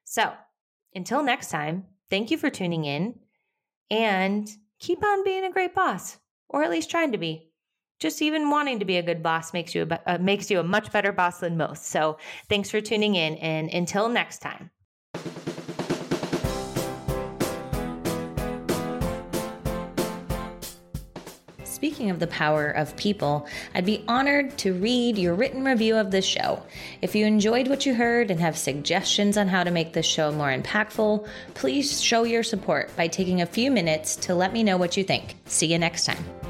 So, 0.03 0.31
until 0.95 1.23
next 1.23 1.49
time, 1.49 1.85
thank 2.09 2.31
you 2.31 2.37
for 2.37 2.49
tuning 2.49 2.85
in 2.85 3.19
and 3.89 4.49
keep 4.79 5.03
on 5.03 5.23
being 5.23 5.45
a 5.45 5.51
great 5.51 5.75
boss 5.75 6.17
or 6.49 6.63
at 6.63 6.71
least 6.71 6.89
trying 6.89 7.11
to 7.11 7.17
be 7.17 7.51
just 7.99 8.21
even 8.21 8.49
wanting 8.49 8.79
to 8.79 8.85
be 8.85 8.97
a 8.97 9.03
good 9.03 9.21
boss 9.21 9.53
makes 9.53 9.75
you 9.75 9.87
a, 9.89 9.99
uh, 10.07 10.17
makes 10.17 10.49
you 10.49 10.59
a 10.59 10.63
much 10.63 10.91
better 10.91 11.11
boss 11.11 11.39
than 11.39 11.55
most. 11.55 11.85
So, 11.85 12.17
thanks 12.49 12.69
for 12.71 12.81
tuning 12.81 13.15
in 13.15 13.35
and 13.35 13.69
until 13.69 14.09
next 14.09 14.39
time. 14.39 14.71
Speaking 22.01 22.09
of 22.09 22.19
the 22.19 22.25
power 22.25 22.71
of 22.71 22.97
people, 22.97 23.45
I'd 23.75 23.85
be 23.85 24.03
honored 24.07 24.57
to 24.57 24.73
read 24.73 25.19
your 25.19 25.35
written 25.35 25.63
review 25.63 25.97
of 25.97 26.09
this 26.09 26.25
show. 26.25 26.63
If 26.99 27.13
you 27.13 27.27
enjoyed 27.27 27.67
what 27.67 27.85
you 27.85 27.93
heard 27.93 28.31
and 28.31 28.39
have 28.39 28.57
suggestions 28.57 29.37
on 29.37 29.47
how 29.47 29.63
to 29.63 29.69
make 29.69 29.93
this 29.93 30.07
show 30.07 30.31
more 30.31 30.49
impactful, 30.49 31.27
please 31.53 32.01
show 32.01 32.23
your 32.23 32.41
support 32.41 32.89
by 32.97 33.07
taking 33.07 33.43
a 33.43 33.45
few 33.45 33.69
minutes 33.69 34.15
to 34.15 34.33
let 34.33 34.51
me 34.51 34.63
know 34.63 34.77
what 34.77 34.97
you 34.97 35.03
think. 35.03 35.35
See 35.45 35.67
you 35.67 35.77
next 35.77 36.05
time. 36.05 36.40